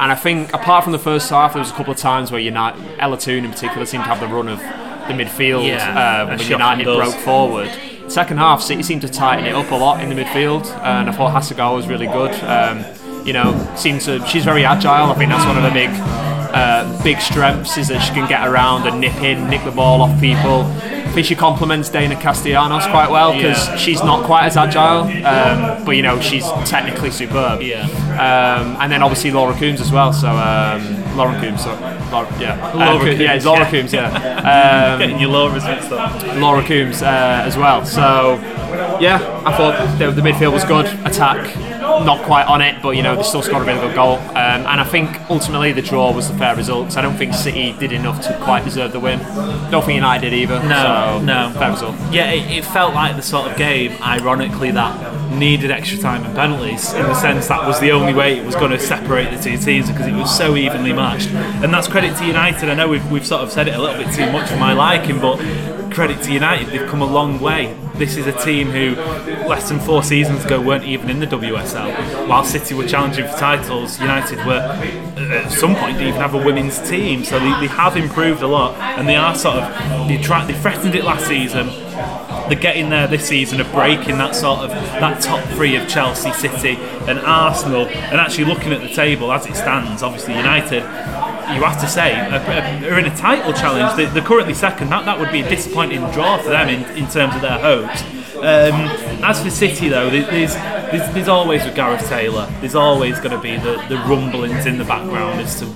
And 0.00 0.10
I 0.10 0.16
think 0.16 0.52
apart 0.52 0.82
from 0.82 0.92
the 0.92 0.98
first 0.98 1.30
half, 1.30 1.52
there 1.52 1.60
was 1.60 1.70
a 1.70 1.74
couple 1.74 1.92
of 1.92 1.98
times 1.98 2.32
where 2.32 2.40
United, 2.40 2.82
Ella 2.98 3.16
Toone 3.16 3.44
in 3.44 3.52
particular, 3.52 3.86
seemed 3.86 4.02
to 4.02 4.10
have 4.10 4.18
the 4.18 4.26
run 4.26 4.48
of 4.48 4.58
the 4.58 5.14
midfield 5.14 5.68
Yeah, 5.68 6.24
uh, 6.24 6.26
when 6.26 6.40
United 6.40 6.84
broke 6.84 7.14
forward. 7.14 7.70
Second 8.08 8.38
half, 8.38 8.60
City 8.60 8.82
seemed 8.82 9.02
to 9.02 9.08
tighten 9.08 9.46
it 9.46 9.54
up 9.54 9.70
a 9.70 9.76
lot 9.76 10.02
in 10.02 10.08
the 10.08 10.16
midfield, 10.16 10.66
and 10.82 11.08
I 11.08 11.12
thought 11.12 11.32
Hasegawa 11.32 11.76
was 11.76 11.86
really 11.86 12.08
good. 12.08 12.32
Um, 12.42 12.84
you 13.24 13.32
know, 13.32 13.54
seems 13.76 14.04
to 14.06 14.26
she's 14.26 14.44
very 14.44 14.64
agile. 14.64 15.12
I 15.12 15.14
think 15.14 15.30
that's 15.30 15.46
one 15.46 15.56
of 15.56 15.62
her 15.62 15.70
big, 15.70 15.90
uh, 16.54 17.02
big 17.02 17.20
strengths 17.20 17.76
is 17.78 17.88
that 17.88 18.00
she 18.00 18.12
can 18.12 18.28
get 18.28 18.46
around 18.46 18.86
and 18.86 19.00
nip 19.00 19.16
in, 19.22 19.48
nick 19.48 19.64
the 19.64 19.70
ball 19.70 20.02
off 20.02 20.18
people. 20.20 20.62
I 20.62 21.14
think 21.14 21.26
she 21.26 21.34
complements 21.34 21.90
Deyna 21.90 22.18
Castellanos 22.18 22.86
quite 22.86 23.10
well 23.10 23.34
because 23.34 23.68
Yeah. 23.68 23.76
she's 23.76 24.02
not 24.02 24.24
quite 24.24 24.44
as 24.44 24.56
agile, 24.56 25.02
um, 25.26 25.84
but 25.84 25.92
you 25.96 26.02
know 26.02 26.18
she's 26.20 26.46
technically 26.64 27.10
superb. 27.10 27.60
Yeah. 27.60 27.82
Um, 28.12 28.76
and 28.80 28.90
then 28.90 29.02
obviously 29.02 29.30
Laura 29.30 29.54
Coombs 29.54 29.80
as 29.82 29.92
well. 29.92 30.12
So 30.14 30.28
um, 30.30 31.16
Lauren 31.16 31.38
Coombs, 31.40 31.64
sorry. 31.64 31.78
Laura, 32.10 32.28
yeah, 32.40 32.72
Laura 32.74 32.96
Uh, 32.96 33.00
Coo- 33.00 33.10
yeah, 33.10 33.16
Coombs, 33.16 33.30
it's 33.36 33.44
Laura 33.46 33.60
yeah. 33.60 33.70
Coombs, 33.70 33.92
yeah. 33.92 34.92
Um, 34.92 34.98
Getting 35.00 35.18
your 35.20 35.30
Laura's 35.30 35.64
mixed 35.64 35.92
up. 35.92 36.36
Laura 36.38 36.62
Coombs 36.64 37.02
uh, 37.02 37.42
as 37.44 37.56
well. 37.58 37.84
So 37.84 38.36
yeah, 39.00 39.42
I 39.44 39.54
thought 39.56 39.98
the, 39.98 40.10
the 40.12 40.22
midfield 40.22 40.52
was 40.54 40.64
good. 40.64 40.86
Attack, 41.06 41.54
not 41.82 42.22
quite 42.24 42.46
on 42.46 42.60
it, 42.62 42.82
but 42.82 42.90
you 42.96 43.02
know 43.02 43.16
they 43.16 43.22
still 43.22 43.42
scored 43.42 43.62
a 43.62 43.66
really 43.66 43.80
good 43.80 43.94
goal. 43.94 44.14
Um, 44.18 44.66
and 44.66 44.80
I 44.80 44.84
think 44.84 45.08
ultimately 45.30 45.72
the 45.72 45.82
draw 45.82 46.12
was 46.12 46.28
the 46.30 46.36
fair 46.38 46.54
result. 46.56 46.86
'cause 46.86 46.96
I 46.96 47.02
don't 47.02 47.16
think 47.16 47.34
City 47.34 47.72
did 47.78 47.92
enough 47.92 48.20
to 48.22 48.34
quite 48.42 48.64
deserve 48.64 48.92
the 48.92 49.00
win. 49.00 49.18
Don't 49.70 49.84
think 49.84 49.96
United 49.96 50.30
did 50.30 50.34
either. 50.34 50.62
No, 50.62 51.18
so, 51.18 51.24
no. 51.24 51.50
fair 51.58 51.70
result. 51.70 51.94
Yeah, 52.10 52.30
it, 52.30 52.58
it 52.58 52.64
felt 52.64 52.94
like 52.94 53.16
the 53.16 53.22
sort 53.22 53.50
of 53.50 53.56
game, 53.56 53.92
ironically, 54.02 54.70
that 54.72 55.32
needed 55.32 55.70
extra 55.70 55.98
time 55.98 56.24
and 56.24 56.34
penalties 56.36 56.92
in 56.92 57.02
the 57.04 57.14
sense 57.14 57.48
that 57.48 57.66
was 57.66 57.80
the 57.80 57.90
only 57.90 58.12
way 58.12 58.38
it 58.38 58.44
was 58.44 58.54
going 58.54 58.70
to 58.70 58.78
separate 58.78 59.30
the 59.34 59.42
two 59.42 59.56
teams 59.56 59.90
because 59.90 60.06
it 60.06 60.12
was 60.12 60.34
so 60.36 60.56
evenly 60.56 60.92
matched. 60.92 61.28
And 61.62 61.72
that's 61.72 61.88
credit 61.88 62.16
to 62.18 62.26
United. 62.26 62.68
I 62.68 62.74
know 62.74 62.86
we've, 62.88 63.10
we've 63.10 63.26
sort 63.26 63.42
of 63.42 63.50
said 63.50 63.66
it 63.68 63.74
a 63.74 63.78
little 63.80 64.02
bit 64.02 64.14
too 64.14 64.30
much 64.30 64.48
for 64.50 64.56
my 64.56 64.72
liking, 64.74 65.20
but 65.20 65.38
credit 65.90 66.22
to 66.22 66.32
United, 66.32 66.68
they've 66.68 66.88
come 66.88 67.02
a 67.02 67.06
long 67.06 67.40
way. 67.40 67.74
This 68.02 68.16
is 68.16 68.26
a 68.26 68.32
team 68.32 68.68
who, 68.70 68.96
less 69.46 69.68
than 69.68 69.78
four 69.78 70.02
seasons 70.02 70.44
ago, 70.44 70.60
weren't 70.60 70.82
even 70.82 71.08
in 71.08 71.20
the 71.20 71.26
WSL. 71.28 72.26
While 72.26 72.42
City 72.42 72.74
were 72.74 72.84
challenging 72.84 73.28
for 73.28 73.36
titles, 73.36 74.00
United 74.00 74.38
were, 74.38 74.54
uh, 74.54 75.44
at 75.44 75.52
some 75.52 75.76
point, 75.76 75.98
didn't 75.98 76.08
even 76.08 76.20
have 76.20 76.34
a 76.34 76.44
women's 76.44 76.80
team. 76.90 77.22
So 77.22 77.38
they, 77.38 77.60
they 77.60 77.68
have 77.68 77.96
improved 77.96 78.42
a 78.42 78.48
lot, 78.48 78.74
and 78.98 79.08
they 79.08 79.14
are 79.14 79.36
sort 79.36 79.58
of, 79.58 80.08
they, 80.08 80.18
tried, 80.20 80.48
they 80.48 80.54
threatened 80.54 80.96
it 80.96 81.04
last 81.04 81.28
season 81.28 81.68
they're 82.48 82.58
getting 82.58 82.90
there 82.90 83.06
this 83.06 83.28
season 83.28 83.60
of 83.60 83.70
breaking 83.70 84.18
that 84.18 84.34
sort 84.34 84.60
of 84.60 84.70
that 84.70 85.22
top 85.22 85.42
three 85.50 85.76
of 85.76 85.88
Chelsea, 85.88 86.32
City, 86.32 86.76
and 87.06 87.20
Arsenal, 87.20 87.86
and 87.86 88.20
actually 88.20 88.46
looking 88.46 88.72
at 88.72 88.80
the 88.80 88.92
table 88.92 89.32
as 89.32 89.46
it 89.46 89.54
stands. 89.54 90.02
Obviously, 90.02 90.34
United. 90.34 90.82
You 91.54 91.62
have 91.62 91.80
to 91.80 91.88
say 91.88 92.14
are, 92.14 92.92
are 92.94 92.98
in 92.98 93.06
a 93.06 93.16
title 93.16 93.52
challenge. 93.52 93.96
They- 93.96 94.06
They're 94.06 94.22
currently 94.22 94.54
second. 94.54 94.88
That 94.90 95.04
that 95.04 95.18
would 95.18 95.30
be 95.32 95.40
a 95.40 95.48
disappointing 95.48 96.00
draw 96.10 96.38
for 96.38 96.50
them 96.50 96.68
in, 96.68 96.82
in 96.96 97.08
terms 97.08 97.34
of 97.34 97.42
their 97.42 97.58
hopes. 97.58 98.02
Um, 98.36 99.22
as 99.24 99.42
for 99.42 99.50
City, 99.50 99.88
though, 99.88 100.10
there- 100.10 100.22
there's, 100.30 100.54
there's 100.92 101.14
there's 101.14 101.28
always 101.28 101.64
with 101.64 101.74
Gareth 101.74 102.06
Taylor. 102.08 102.48
There's 102.60 102.74
always 102.74 103.18
going 103.18 103.30
to 103.32 103.40
be 103.40 103.56
the, 103.56 103.84
the 103.88 103.96
rumblings 104.08 104.66
in 104.66 104.78
the 104.78 104.84
background 104.84 105.40
as 105.40 105.58
to 105.60 105.66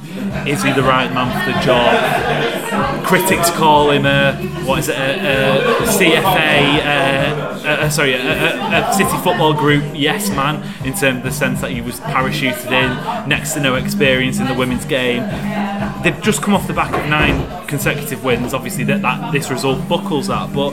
is 0.49 0.63
he 0.63 0.73
the 0.73 0.83
right 0.83 1.13
man 1.13 1.29
for 1.45 1.53
the 1.53 1.65
job 1.65 3.05
critics 3.07 3.51
call 3.51 3.91
him 3.91 4.05
a 4.05 4.35
what 4.65 4.79
is 4.81 4.89
it 4.89 4.97
a, 4.97 5.61
a 5.61 5.87
CFA 5.87 6.79
uh, 6.79 7.69
uh, 7.69 7.91
sorry 7.91 8.15
a, 8.15 8.19
a, 8.19 8.91
a 8.91 8.93
City 8.93 9.17
Football 9.23 9.55
Group 9.55 9.85
yes 9.95 10.29
man 10.31 10.57
in 10.85 10.93
terms 10.93 11.19
of 11.19 11.23
the 11.23 11.33
sense 11.33 11.61
that 11.61 11.71
he 11.71 11.81
was 11.81 12.01
parachuted 12.01 12.67
in 12.67 13.29
next 13.29 13.55
to 13.55 13.61
no 13.61 13.77
experience 13.77 14.39
in 14.39 14.47
the 14.47 14.55
women's 14.55 14.85
game 14.85 15.23
they've 16.03 16.21
just 16.23 16.43
come 16.43 16.55
off 16.55 16.67
the 16.67 16.75
back 16.75 16.93
of 16.93 17.09
nine 17.09 17.67
consecutive 17.67 18.25
wins 18.25 18.53
obviously 18.53 18.85
that, 18.85 19.03
that 19.03 19.33
this 19.33 19.51
result 19.51 19.89
buckles 19.89 20.27
that 20.27 20.53
but 20.53 20.73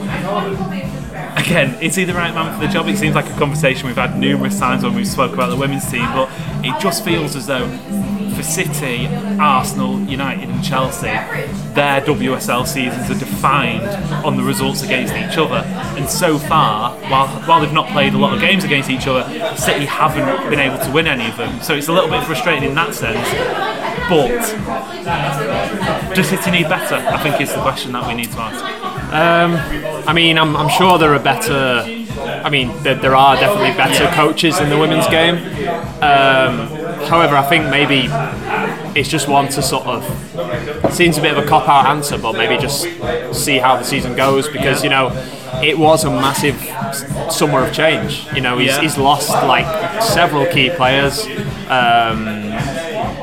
again, 1.44 1.82
is 1.82 1.94
he 1.94 2.04
the 2.04 2.14
right 2.14 2.34
man 2.34 2.58
for 2.58 2.66
the 2.66 2.72
job? 2.72 2.88
It 2.88 2.96
seems 2.96 3.14
like 3.14 3.28
a 3.28 3.38
conversation 3.38 3.86
we've 3.86 3.96
had 3.96 4.18
numerous 4.18 4.58
times 4.58 4.82
when 4.82 4.94
we've 4.94 5.06
spoke 5.06 5.32
about 5.32 5.50
the 5.50 5.56
women's 5.56 5.88
team, 5.90 6.06
but 6.14 6.30
it 6.64 6.80
just 6.80 7.04
feels 7.04 7.36
as 7.36 7.46
though 7.46 7.68
for 8.34 8.42
City, 8.42 9.06
Arsenal, 9.38 10.00
United, 10.00 10.48
and 10.48 10.64
Chelsea, 10.64 11.06
their 11.74 12.00
WSL 12.00 12.66
seasons 12.66 13.10
are 13.10 13.18
defined 13.18 13.86
on 14.24 14.36
the 14.36 14.42
results 14.42 14.82
against 14.82 15.14
each 15.14 15.38
other. 15.38 15.62
And 15.96 16.08
so 16.08 16.38
far, 16.38 16.96
while 17.10 17.28
while 17.42 17.60
they've 17.60 17.72
not 17.72 17.88
played 17.90 18.14
a 18.14 18.18
lot 18.18 18.34
of 18.34 18.40
games 18.40 18.64
against 18.64 18.90
each 18.90 19.06
other, 19.06 19.24
City 19.56 19.84
haven't 19.84 20.50
been 20.50 20.58
able 20.58 20.78
to 20.78 20.90
win 20.90 21.06
any 21.06 21.28
of 21.30 21.36
them. 21.36 21.60
So 21.62 21.74
it's 21.74 21.88
a 21.88 21.92
little 21.92 22.10
bit 22.10 22.24
frustrating 22.24 22.70
in 22.70 22.74
that 22.74 22.94
sense. 22.94 23.28
But 24.08 24.28
does 26.14 26.28
City 26.28 26.50
need 26.50 26.68
better? 26.68 26.96
I 26.96 27.22
think 27.22 27.40
is 27.40 27.52
the 27.54 27.60
question 27.60 27.92
that 27.92 28.06
we 28.08 28.14
need 28.14 28.32
to 28.32 28.38
ask. 28.40 28.83
I 29.18 30.12
mean, 30.12 30.38
I'm, 30.38 30.56
I'm 30.56 30.68
sure 30.68 30.98
there 30.98 31.14
are 31.14 31.18
better. 31.22 31.82
I 32.44 32.50
mean, 32.50 32.70
there, 32.82 32.94
there 32.94 33.16
are 33.16 33.36
definitely 33.36 33.76
better 33.76 34.06
coaches 34.14 34.60
in 34.60 34.68
the 34.70 34.78
women's 34.78 35.06
game. 35.08 35.36
Um, 36.02 36.68
however, 37.08 37.36
I 37.36 37.46
think 37.48 37.68
maybe 37.70 38.08
it's 38.98 39.08
just 39.08 39.28
one 39.28 39.48
to 39.48 39.62
sort 39.62 39.86
of. 39.86 40.92
Seems 40.94 41.18
a 41.18 41.22
bit 41.22 41.36
of 41.36 41.44
a 41.44 41.46
cop 41.48 41.68
out 41.68 41.86
answer, 41.86 42.18
but 42.18 42.32
maybe 42.34 42.56
just 42.60 42.82
see 43.32 43.58
how 43.58 43.76
the 43.76 43.84
season 43.84 44.14
goes 44.14 44.48
because, 44.48 44.82
you 44.84 44.90
know, 44.90 45.10
it 45.62 45.78
was 45.78 46.04
a 46.04 46.10
massive 46.10 46.56
summer 47.32 47.64
of 47.64 47.72
change. 47.72 48.26
You 48.34 48.40
know, 48.40 48.58
he's, 48.58 48.68
Yeah. 48.70 48.80
he's 48.80 48.98
lost 48.98 49.30
like 49.30 50.02
several 50.02 50.46
key 50.46 50.70
players. 50.70 51.24
Um, 51.68 52.43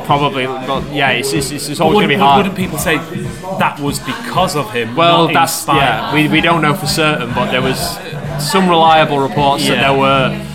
probably, 0.05 0.45
but 0.45 0.91
yeah, 0.93 1.11
it's, 1.11 1.33
it's, 1.33 1.51
it's 1.51 1.79
always 1.79 1.95
going 1.95 2.09
to 2.09 2.15
be 2.15 2.19
hard. 2.19 2.45
Wouldn't 2.45 2.57
people 2.57 2.77
say 2.77 2.97
that 2.97 3.79
was 3.79 3.99
because 3.99 4.55
of 4.55 4.71
him? 4.71 4.95
Well, 4.95 5.27
that's 5.27 5.59
inspired? 5.59 5.79
yeah. 5.79 6.13
We, 6.13 6.27
we 6.27 6.41
don't 6.41 6.61
know 6.61 6.73
for 6.73 6.87
certain, 6.87 7.33
but 7.33 7.51
there 7.51 7.61
was 7.61 7.79
some 8.39 8.69
reliable 8.69 9.19
reports 9.19 9.67
that 9.67 9.75
there 9.75 9.97
were 9.97 10.47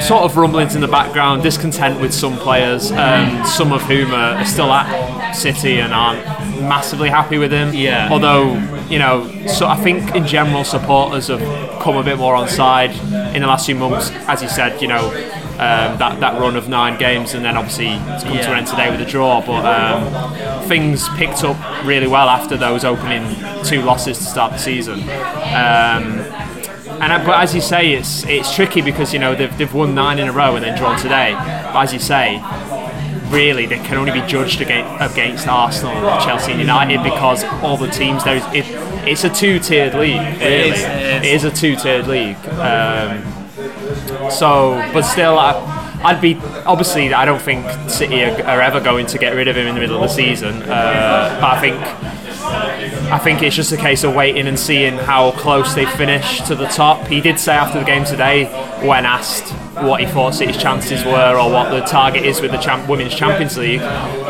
sort 0.00 0.22
of 0.22 0.36
rumblings 0.36 0.74
in 0.74 0.80
the 0.80 0.88
background, 0.88 1.42
discontent 1.42 2.00
with 2.00 2.14
some 2.14 2.36
players, 2.36 2.92
um, 2.92 3.44
some 3.44 3.72
of 3.72 3.82
whom 3.82 4.12
are, 4.12 4.36
are 4.36 4.44
still 4.44 4.72
at 4.72 5.32
City 5.32 5.80
and 5.80 5.92
aren't 5.92 6.24
massively 6.60 7.08
happy 7.08 7.38
with 7.38 7.52
him. 7.52 7.74
Yeah. 7.74 8.08
Although 8.10 8.54
you 8.88 8.98
know, 8.98 9.28
so 9.46 9.66
I 9.66 9.76
think 9.76 10.14
in 10.14 10.26
general 10.26 10.64
supporters 10.64 11.26
have 11.28 11.40
come 11.80 11.96
a 11.96 12.02
bit 12.02 12.18
more 12.18 12.34
on 12.34 12.48
side 12.48 12.90
in 13.34 13.42
the 13.42 13.48
last 13.48 13.66
few 13.66 13.74
months. 13.74 14.10
As 14.28 14.42
you 14.42 14.48
said, 14.48 14.80
you 14.80 14.88
know. 14.88 15.12
Um, 15.58 15.96
that, 15.98 16.20
that 16.20 16.38
run 16.38 16.54
of 16.56 16.68
nine 16.68 16.98
games 16.98 17.32
and 17.32 17.42
then 17.42 17.56
obviously 17.56 17.88
it's 17.88 18.24
come 18.24 18.36
to 18.36 18.52
an 18.52 18.58
end 18.58 18.66
today 18.66 18.90
with 18.90 19.00
a 19.00 19.10
draw 19.10 19.40
but 19.40 19.64
um, 19.64 20.68
things 20.68 21.08
picked 21.16 21.44
up 21.44 21.56
really 21.86 22.06
well 22.06 22.28
after 22.28 22.58
those 22.58 22.84
opening 22.84 23.24
two 23.64 23.80
losses 23.80 24.18
to 24.18 24.24
start 24.24 24.52
the 24.52 24.58
season 24.58 25.00
um, 25.00 26.20
and 27.00 27.12
uh, 27.12 27.24
but 27.24 27.42
as 27.42 27.54
you 27.54 27.60
say, 27.60 27.92
it's 27.92 28.24
it's 28.24 28.54
tricky 28.54 28.80
because 28.80 29.12
you 29.12 29.18
know 29.18 29.34
they've, 29.34 29.56
they've 29.58 29.72
won 29.72 29.94
nine 29.94 30.18
in 30.18 30.28
a 30.28 30.32
row 30.32 30.56
and 30.56 30.64
then 30.64 30.78
drawn 30.78 30.98
today. 30.98 31.32
But 31.34 31.82
as 31.82 31.92
you 31.92 31.98
say, 31.98 32.42
really 33.28 33.66
they 33.66 33.78
can 33.78 33.98
only 33.98 34.12
be 34.12 34.26
judged 34.26 34.60
against, 34.62 35.12
against 35.12 35.46
Arsenal, 35.46 35.94
Chelsea, 36.20 36.52
and 36.52 36.60
United 36.60 37.02
because 37.02 37.44
all 37.62 37.76
the 37.76 37.88
teams 37.88 38.24
there 38.24 38.36
is 38.36 38.44
it, 38.46 38.64
it's 39.06 39.24
a 39.24 39.30
two-tiered 39.30 39.94
league. 39.94 40.20
Really, 40.40 40.70
is, 40.70 40.82
it 40.82 41.24
is. 41.24 41.24
it 41.24 41.24
is 41.24 41.44
a 41.44 41.50
two-tiered 41.50 42.06
league. 42.06 42.36
Um, 42.48 43.35
so, 44.30 44.72
but 44.92 45.02
still, 45.02 45.38
I, 45.38 46.00
I'd 46.04 46.20
be 46.20 46.36
obviously 46.66 47.12
I 47.12 47.24
don't 47.24 47.40
think 47.40 47.64
City 47.90 48.24
are, 48.24 48.42
are 48.44 48.60
ever 48.60 48.80
going 48.80 49.06
to 49.06 49.18
get 49.18 49.34
rid 49.34 49.48
of 49.48 49.56
him 49.56 49.66
in 49.66 49.74
the 49.74 49.80
middle 49.80 49.96
of 49.96 50.02
the 50.02 50.14
season. 50.14 50.62
Uh, 50.62 51.38
but 51.40 51.50
I 51.50 51.60
think 51.60 52.15
I 53.12 53.18
think 53.18 53.42
it's 53.42 53.54
just 53.56 53.72
a 53.72 53.76
case 53.76 54.04
of 54.04 54.14
waiting 54.14 54.46
and 54.48 54.58
seeing 54.58 54.94
how 54.96 55.30
close 55.32 55.74
they 55.74 55.86
finish 55.86 56.40
to 56.42 56.54
the 56.54 56.66
top. 56.66 57.06
He 57.06 57.20
did 57.20 57.38
say 57.38 57.54
after 57.54 57.78
the 57.78 57.84
game 57.84 58.04
today, 58.04 58.46
when 58.86 59.06
asked 59.06 59.52
what 59.82 60.00
he 60.00 60.06
thought 60.06 60.34
City's 60.34 60.56
chances 60.56 61.04
were 61.04 61.36
or 61.38 61.50
what 61.50 61.70
the 61.70 61.80
target 61.82 62.24
is 62.24 62.40
with 62.40 62.50
the 62.50 62.56
champ- 62.58 62.88
Women's 62.88 63.14
Champions 63.14 63.56
League, 63.58 63.82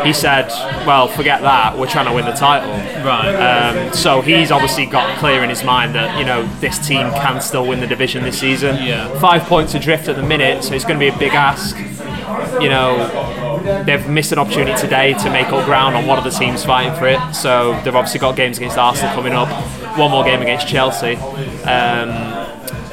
he 0.04 0.12
said, 0.12 0.48
"Well, 0.86 1.08
forget 1.08 1.40
that. 1.42 1.78
We're 1.78 1.86
trying 1.86 2.06
to 2.06 2.12
win 2.12 2.24
the 2.26 2.32
title." 2.32 2.70
Right. 3.04 3.34
Um, 3.34 3.92
so 3.92 4.20
he's 4.20 4.50
obviously 4.50 4.86
got 4.86 5.16
clear 5.18 5.42
in 5.42 5.48
his 5.50 5.62
mind 5.64 5.94
that 5.94 6.18
you 6.18 6.24
know 6.24 6.46
this 6.60 6.78
team 6.86 7.10
can 7.12 7.40
still 7.40 7.66
win 7.66 7.80
the 7.80 7.86
division 7.86 8.24
this 8.24 8.38
season. 8.38 8.76
Yeah. 8.84 9.08
Five 9.18 9.42
points 9.44 9.74
adrift 9.74 10.08
at 10.08 10.16
the 10.16 10.22
minute, 10.22 10.64
so 10.64 10.74
it's 10.74 10.84
going 10.84 10.98
to 10.98 11.10
be 11.10 11.14
a 11.14 11.18
big 11.18 11.32
ask. 11.34 11.76
You 12.60 12.68
know, 12.68 12.96
they've 13.84 14.08
missed 14.08 14.32
an 14.32 14.38
opportunity 14.38 14.76
today 14.78 15.14
to 15.14 15.30
make 15.30 15.48
up 15.48 15.64
ground 15.64 15.96
on 15.96 16.06
one 16.06 16.18
of 16.18 16.24
the 16.24 16.30
teams 16.30 16.64
fighting 16.64 16.94
for 16.98 17.06
it. 17.06 17.34
So 17.34 17.72
they've 17.84 17.94
obviously 17.94 18.20
got 18.20 18.36
games 18.36 18.56
against 18.58 18.78
Arsenal 18.78 19.14
coming 19.14 19.32
up, 19.32 19.48
one 19.98 20.10
more 20.10 20.24
game 20.24 20.40
against 20.42 20.68
Chelsea. 20.68 21.16
Um, 21.66 22.36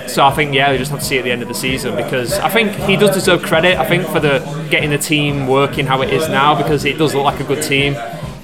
so 0.08 0.26
I 0.26 0.32
think 0.32 0.54
yeah, 0.54 0.72
we 0.72 0.78
just 0.78 0.92
have 0.92 1.00
to 1.00 1.06
see 1.06 1.18
at 1.18 1.24
the 1.24 1.32
end 1.32 1.42
of 1.42 1.48
the 1.48 1.54
season 1.54 1.96
because 1.96 2.34
I 2.34 2.50
think 2.50 2.72
he 2.72 2.96
does 2.96 3.16
deserve 3.16 3.42
credit. 3.42 3.78
I 3.78 3.86
think 3.86 4.06
for 4.08 4.20
the 4.20 4.40
getting 4.70 4.90
the 4.90 4.98
team 4.98 5.48
working 5.48 5.86
how 5.86 6.02
it 6.02 6.14
is 6.14 6.28
now 6.30 6.56
because 6.56 6.86
it 6.86 6.98
does 6.98 7.16
look 7.16 7.24
like 7.24 7.40
a 7.40 7.44
good 7.44 7.64
team. 7.64 7.96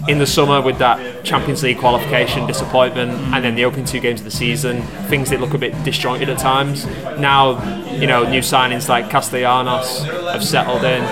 In 0.10 0.18
the 0.18 0.26
summer 0.26 0.60
with 0.60 0.80
that 0.80 1.24
Champions 1.24 1.62
League 1.64 1.78
qualification 1.78 2.48
disappointment, 2.48 3.12
and 3.34 3.46
then 3.46 3.54
the 3.56 3.64
opening 3.64 3.86
two 3.86 4.00
games 4.00 4.20
of 4.22 4.26
the 4.26 4.32
season, 4.32 4.82
things 5.08 5.30
did 5.30 5.40
look 5.40 5.54
a 5.54 5.58
bit 5.58 5.72
disjointed 5.84 6.30
at 6.30 6.40
times. 6.40 6.86
Now, 7.20 7.62
you 7.92 8.08
know, 8.08 8.28
new 8.30 8.42
signings 8.42 8.90
like 8.90 9.10
Castellanos 9.10 10.04
have 10.34 10.44
settled 10.44 10.84
in. 10.84 11.04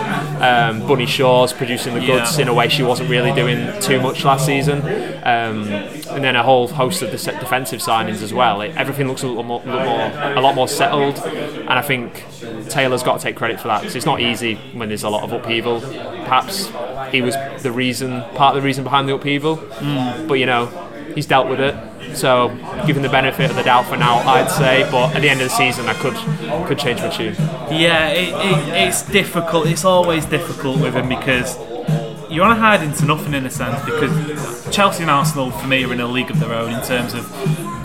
Um, 0.41 0.87
Bunny 0.87 1.05
Shaw's 1.05 1.53
producing 1.53 1.93
the 1.93 1.99
goods 1.99 2.37
Yeah. 2.37 2.43
in 2.43 2.47
a 2.47 2.53
way 2.53 2.69
she 2.69 2.83
wasn't 2.83 3.09
really 3.09 3.31
doing 3.33 3.79
too 3.81 4.01
much 4.01 4.23
last 4.25 4.45
season, 4.45 4.81
um, 5.23 5.67
and 5.69 6.23
then 6.23 6.35
a 6.35 6.43
whole 6.43 6.67
host 6.67 7.01
of 7.03 7.11
defensive 7.11 7.79
signings 7.81 8.23
as 8.23 8.33
well. 8.33 8.61
It, 8.61 8.75
everything 8.75 9.07
looks 9.07 9.21
a 9.23 9.27
little 9.27 9.43
more, 9.43 9.61
little 9.65 9.85
more, 9.85 10.11
a 10.35 10.41
lot 10.41 10.55
more 10.55 10.67
settled, 10.67 11.19
and 11.19 11.69
I 11.69 11.81
think 11.81 12.23
Taylor's 12.69 13.03
got 13.03 13.17
to 13.17 13.23
take 13.23 13.35
credit 13.35 13.59
for 13.59 13.67
that 13.67 13.81
because 13.81 13.95
it's 13.95 14.05
not 14.05 14.21
easy 14.21 14.55
when 14.73 14.87
there's 14.89 15.03
a 15.03 15.09
lot 15.09 15.23
of 15.23 15.31
upheaval. 15.33 15.81
Perhaps 15.81 16.71
he 17.11 17.21
was 17.21 17.35
the 17.61 17.71
reason, 17.71 18.21
part 18.35 18.55
of 18.55 18.61
the 18.61 18.65
reason 18.65 18.83
behind 18.83 19.07
the 19.07 19.15
upheaval, 19.15 19.57
hmm. 19.57 20.27
but 20.27 20.35
you 20.35 20.45
know, 20.45 20.65
he's 21.15 21.25
dealt 21.25 21.49
with 21.49 21.59
it. 21.59 21.75
So, 22.15 22.49
given 22.85 23.03
the 23.03 23.09
benefit 23.09 23.49
of 23.49 23.55
the 23.55 23.63
doubt 23.63 23.85
for 23.85 23.97
now, 23.97 24.17
I'd 24.19 24.49
say. 24.49 24.87
But 24.89 25.15
at 25.15 25.21
the 25.21 25.29
end 25.29 25.41
of 25.41 25.49
the 25.49 25.55
season, 25.55 25.87
I 25.87 25.93
could 25.93 26.15
could 26.67 26.79
change 26.79 26.99
my 26.99 27.09
tune. 27.09 27.35
Yeah, 27.69 28.09
it, 28.09 28.29
it, 28.29 28.87
it's 28.87 29.03
difficult. 29.03 29.67
It's 29.67 29.83
always 29.83 30.25
difficult 30.25 30.79
with 30.79 30.95
him 30.95 31.09
because 31.09 31.57
you're 32.29 32.45
on 32.45 32.51
a 32.51 32.55
hide 32.55 32.83
into 32.83 33.05
nothing 33.05 33.33
in 33.33 33.45
a 33.45 33.49
sense 33.49 33.83
because 33.85 34.73
Chelsea 34.73 35.03
and 35.03 35.11
Arsenal 35.11 35.51
for 35.51 35.67
me 35.67 35.83
are 35.83 35.93
in 35.93 35.99
a 35.99 36.07
league 36.07 36.29
of 36.29 36.39
their 36.39 36.53
own 36.53 36.73
in 36.73 36.81
terms 36.83 37.13
of 37.13 37.25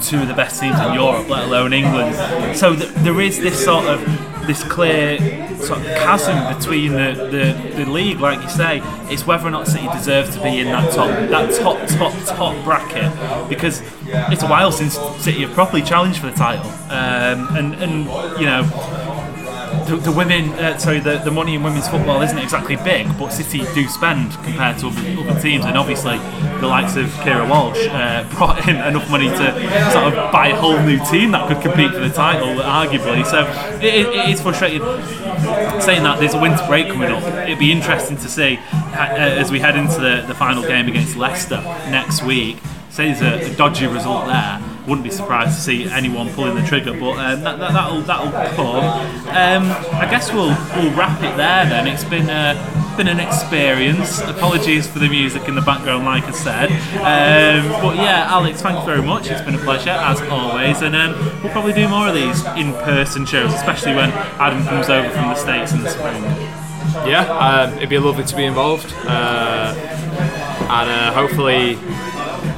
two 0.02 0.20
of 0.20 0.28
the 0.28 0.35
best 0.35 0.61
teams 0.61 0.78
in 0.80 0.94
Europe, 0.94 1.28
let 1.28 1.44
alone 1.44 1.72
England. 1.72 2.56
So 2.56 2.74
th- 2.74 2.90
there 2.96 3.20
is 3.20 3.38
this 3.38 3.62
sort 3.64 3.87
of 3.87 4.00
this 4.46 4.64
clear 4.64 5.18
sort 5.59 5.81
of 5.81 5.87
chasm 5.87 6.57
between 6.59 6.92
the, 6.92 7.28
the, 7.31 7.85
the 7.85 7.90
league, 7.90 8.20
like 8.20 8.42
you 8.42 8.48
say. 8.48 8.81
It's 9.12 9.26
whether 9.26 9.46
or 9.46 9.50
not 9.50 9.66
City 9.68 9.87
deserve 9.88 10.33
to 10.35 10.42
be 10.42 10.61
in 10.61 10.66
that 10.66 10.92
top 10.92 11.09
that 11.31 11.55
top 11.61 11.87
top 11.88 12.12
top 12.26 12.64
bracket 12.64 13.11
because 13.48 13.83
it's 14.31 14.42
a 14.42 14.48
while 14.48 14.72
since 14.72 14.98
City 15.22 15.42
have 15.42 15.52
properly 15.52 15.83
challenged 15.83 16.18
for 16.18 16.26
the 16.26 16.37
title, 16.37 16.70
um, 16.90 17.57
and 17.57 17.74
and 17.74 18.07
you 18.40 18.46
know 18.46 18.62
the, 19.87 19.97
the 19.97 20.12
women, 20.12 20.51
uh, 20.51 20.79
sorry, 20.79 21.01
the, 21.01 21.18
the 21.18 21.31
money 21.31 21.55
in 21.55 21.62
women's 21.62 21.88
football 21.88 22.23
isn't 22.23 22.38
exactly 22.38 22.77
big, 22.77 23.07
but 23.18 23.31
City 23.31 23.64
do 23.75 23.87
spend 23.88 24.33
compared 24.45 24.79
to 24.79 24.88
other, 24.88 25.21
other 25.21 25.40
teams, 25.40 25.64
and 25.64 25.77
obviously 25.77 26.18
the 26.61 26.66
likes 26.66 26.97
of 26.97 27.07
Keira 27.23 27.49
Walsh 27.49 27.87
uh, 27.88 28.27
brought 28.37 28.66
in 28.68 28.77
enough 28.77 29.11
money 29.11 29.29
to 29.29 29.92
sort 29.92 30.12
of 30.12 30.33
buy 30.33 30.49
a 30.49 30.57
whole 30.57 30.81
new 30.81 30.99
team 31.07 31.33
that 31.33 31.49
could 31.49 31.62
compete 31.62 31.92
for 31.92 32.01
the 32.01 32.11
title, 32.11 32.49
arguably. 32.62 33.25
So 33.27 33.47
it, 33.81 34.07
it, 34.07 34.31
is 34.31 34.40
frustrating. 34.40 34.83
Saying 35.81 36.05
that 36.05 36.18
there's 36.21 36.35
a 36.35 36.40
winter 36.40 36.64
break 36.66 36.88
coming 36.88 37.11
up, 37.11 37.23
it'd 37.47 37.59
be 37.59 37.73
interesting 37.73 38.16
to 38.18 38.29
see 38.29 38.59
uh, 38.73 38.97
as 38.97 39.51
we 39.51 39.59
head 39.59 39.77
into 39.77 40.01
the, 40.01 40.25
the 40.27 40.35
final 40.35 40.62
game 40.62 40.88
against 40.88 41.16
Leicester 41.16 41.61
next 41.90 42.23
week. 42.23 42.59
Say 42.90 43.12
there's 43.12 43.49
a, 43.49 43.53
a 43.53 43.57
dodgy 43.57 43.87
result 43.87 44.27
there 44.27 44.71
wouldn't 44.87 45.05
be 45.05 45.11
surprised 45.11 45.57
to 45.57 45.61
see 45.61 45.85
anyone 45.85 46.33
pulling 46.35 46.55
the 46.55 46.66
trigger, 46.66 46.92
but 46.92 47.12
um, 47.12 47.42
that, 47.42 47.59
that, 47.59 47.73
that'll 47.73 48.01
that'll 48.03 48.33
come. 48.57 48.85
Um, 49.29 49.71
I 49.95 50.09
guess 50.11 50.33
we'll 50.33 50.57
we'll 50.77 50.92
wrap 50.97 51.18
it 51.23 51.37
there. 51.37 51.66
Then 51.66 51.87
it's 51.87 52.05
been 52.05 52.29
uh, 52.29 52.55
been 52.97 53.09
an 53.09 53.21
experience. 53.21 54.21
Apologies 54.21 54.87
for 54.88 54.99
the 54.99 55.09
music 55.09 55.49
in 55.49 55.55
the 55.55 55.62
background, 55.62 56.05
like 56.05 56.25
I 56.25 56.33
said. 56.33 56.71
Um, 56.99 57.71
but 57.81 57.97
yeah, 57.97 58.27
Alex, 58.29 58.61
thank 58.61 58.79
you 58.79 58.85
very 58.85 59.03
much. 59.03 59.31
It's 59.31 59.42
been 59.42 59.55
a 59.55 59.59
pleasure 59.59 59.90
as 59.90 60.21
always, 60.23 60.83
and 60.83 60.97
um, 60.97 61.14
we'll 61.42 61.53
probably 61.53 61.73
do 61.75 61.88
more 61.88 62.09
of 62.09 62.14
these 62.14 62.45
in-person 62.57 63.27
shows, 63.27 63.53
especially 63.55 63.95
when 63.95 64.11
Adam 64.40 64.64
comes 64.66 64.88
over 64.88 65.09
from 65.11 65.29
the 65.29 65.35
states 65.37 65.73
in 65.73 65.83
the 65.83 65.90
spring. 65.90 66.23
Yeah, 67.09 67.25
um, 67.31 67.75
it'd 67.77 67.88
be 67.88 67.99
lovely 67.99 68.25
to 68.25 68.37
be 68.37 68.45
involved, 68.45 68.92
uh, 69.07 69.75
and 70.68 70.90
uh, 70.90 71.12
hopefully 71.12 71.79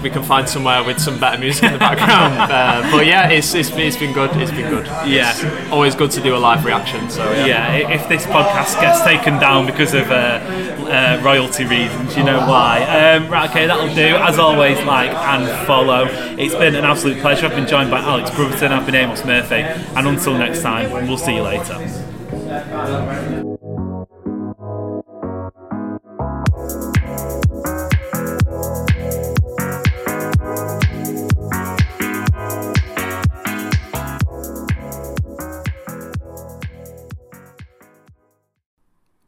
we 0.04 0.10
can 0.10 0.22
find 0.22 0.46
somewhere 0.46 0.84
with 0.84 1.00
some 1.00 1.18
better 1.18 1.38
music 1.38 1.64
in 1.64 1.72
the 1.72 1.78
background. 1.78 2.34
uh, 2.52 2.88
but 2.92 3.06
yeah, 3.06 3.30
it's, 3.30 3.54
it's 3.54 3.70
it's 3.70 3.96
been 3.96 4.12
good. 4.12 4.30
It's 4.36 4.50
been 4.50 4.70
good. 4.70 4.86
Yeah. 5.08 5.32
It's 5.32 5.72
always 5.72 5.94
good 5.94 6.10
to 6.12 6.20
do 6.20 6.36
a 6.36 6.38
live 6.38 6.64
reaction. 6.64 7.08
So 7.10 7.24
yeah. 7.32 7.46
Yeah, 7.46 7.94
if 7.94 8.08
this 8.08 8.26
podcast 8.26 8.80
gets 8.80 9.02
taken 9.02 9.40
down 9.40 9.66
because 9.66 9.94
of 9.94 10.10
uh, 10.10 10.14
uh, 10.14 11.20
royalty 11.24 11.64
reasons, 11.64 12.16
you 12.16 12.22
know 12.22 12.38
why. 12.40 12.82
Um, 12.82 13.28
right, 13.30 13.48
okay, 13.50 13.66
that'll 13.66 13.94
do. 13.94 14.16
As 14.16 14.38
always, 14.38 14.78
like 14.84 15.10
and 15.10 15.66
follow. 15.66 16.06
It's 16.38 16.54
been 16.54 16.74
an 16.74 16.84
absolute 16.84 17.20
pleasure. 17.20 17.46
I've 17.46 17.52
been 17.56 17.66
joined 17.66 17.90
by 17.90 18.00
Alex 18.00 18.30
Brotherton, 18.30 18.72
I've 18.72 18.84
been 18.84 18.94
Amos 18.94 19.24
Murphy, 19.24 19.62
and 19.62 20.06
until 20.06 20.36
next 20.36 20.60
time, 20.60 20.90
we'll 21.08 21.16
see 21.16 21.36
you 21.36 21.42
later. 21.42 21.80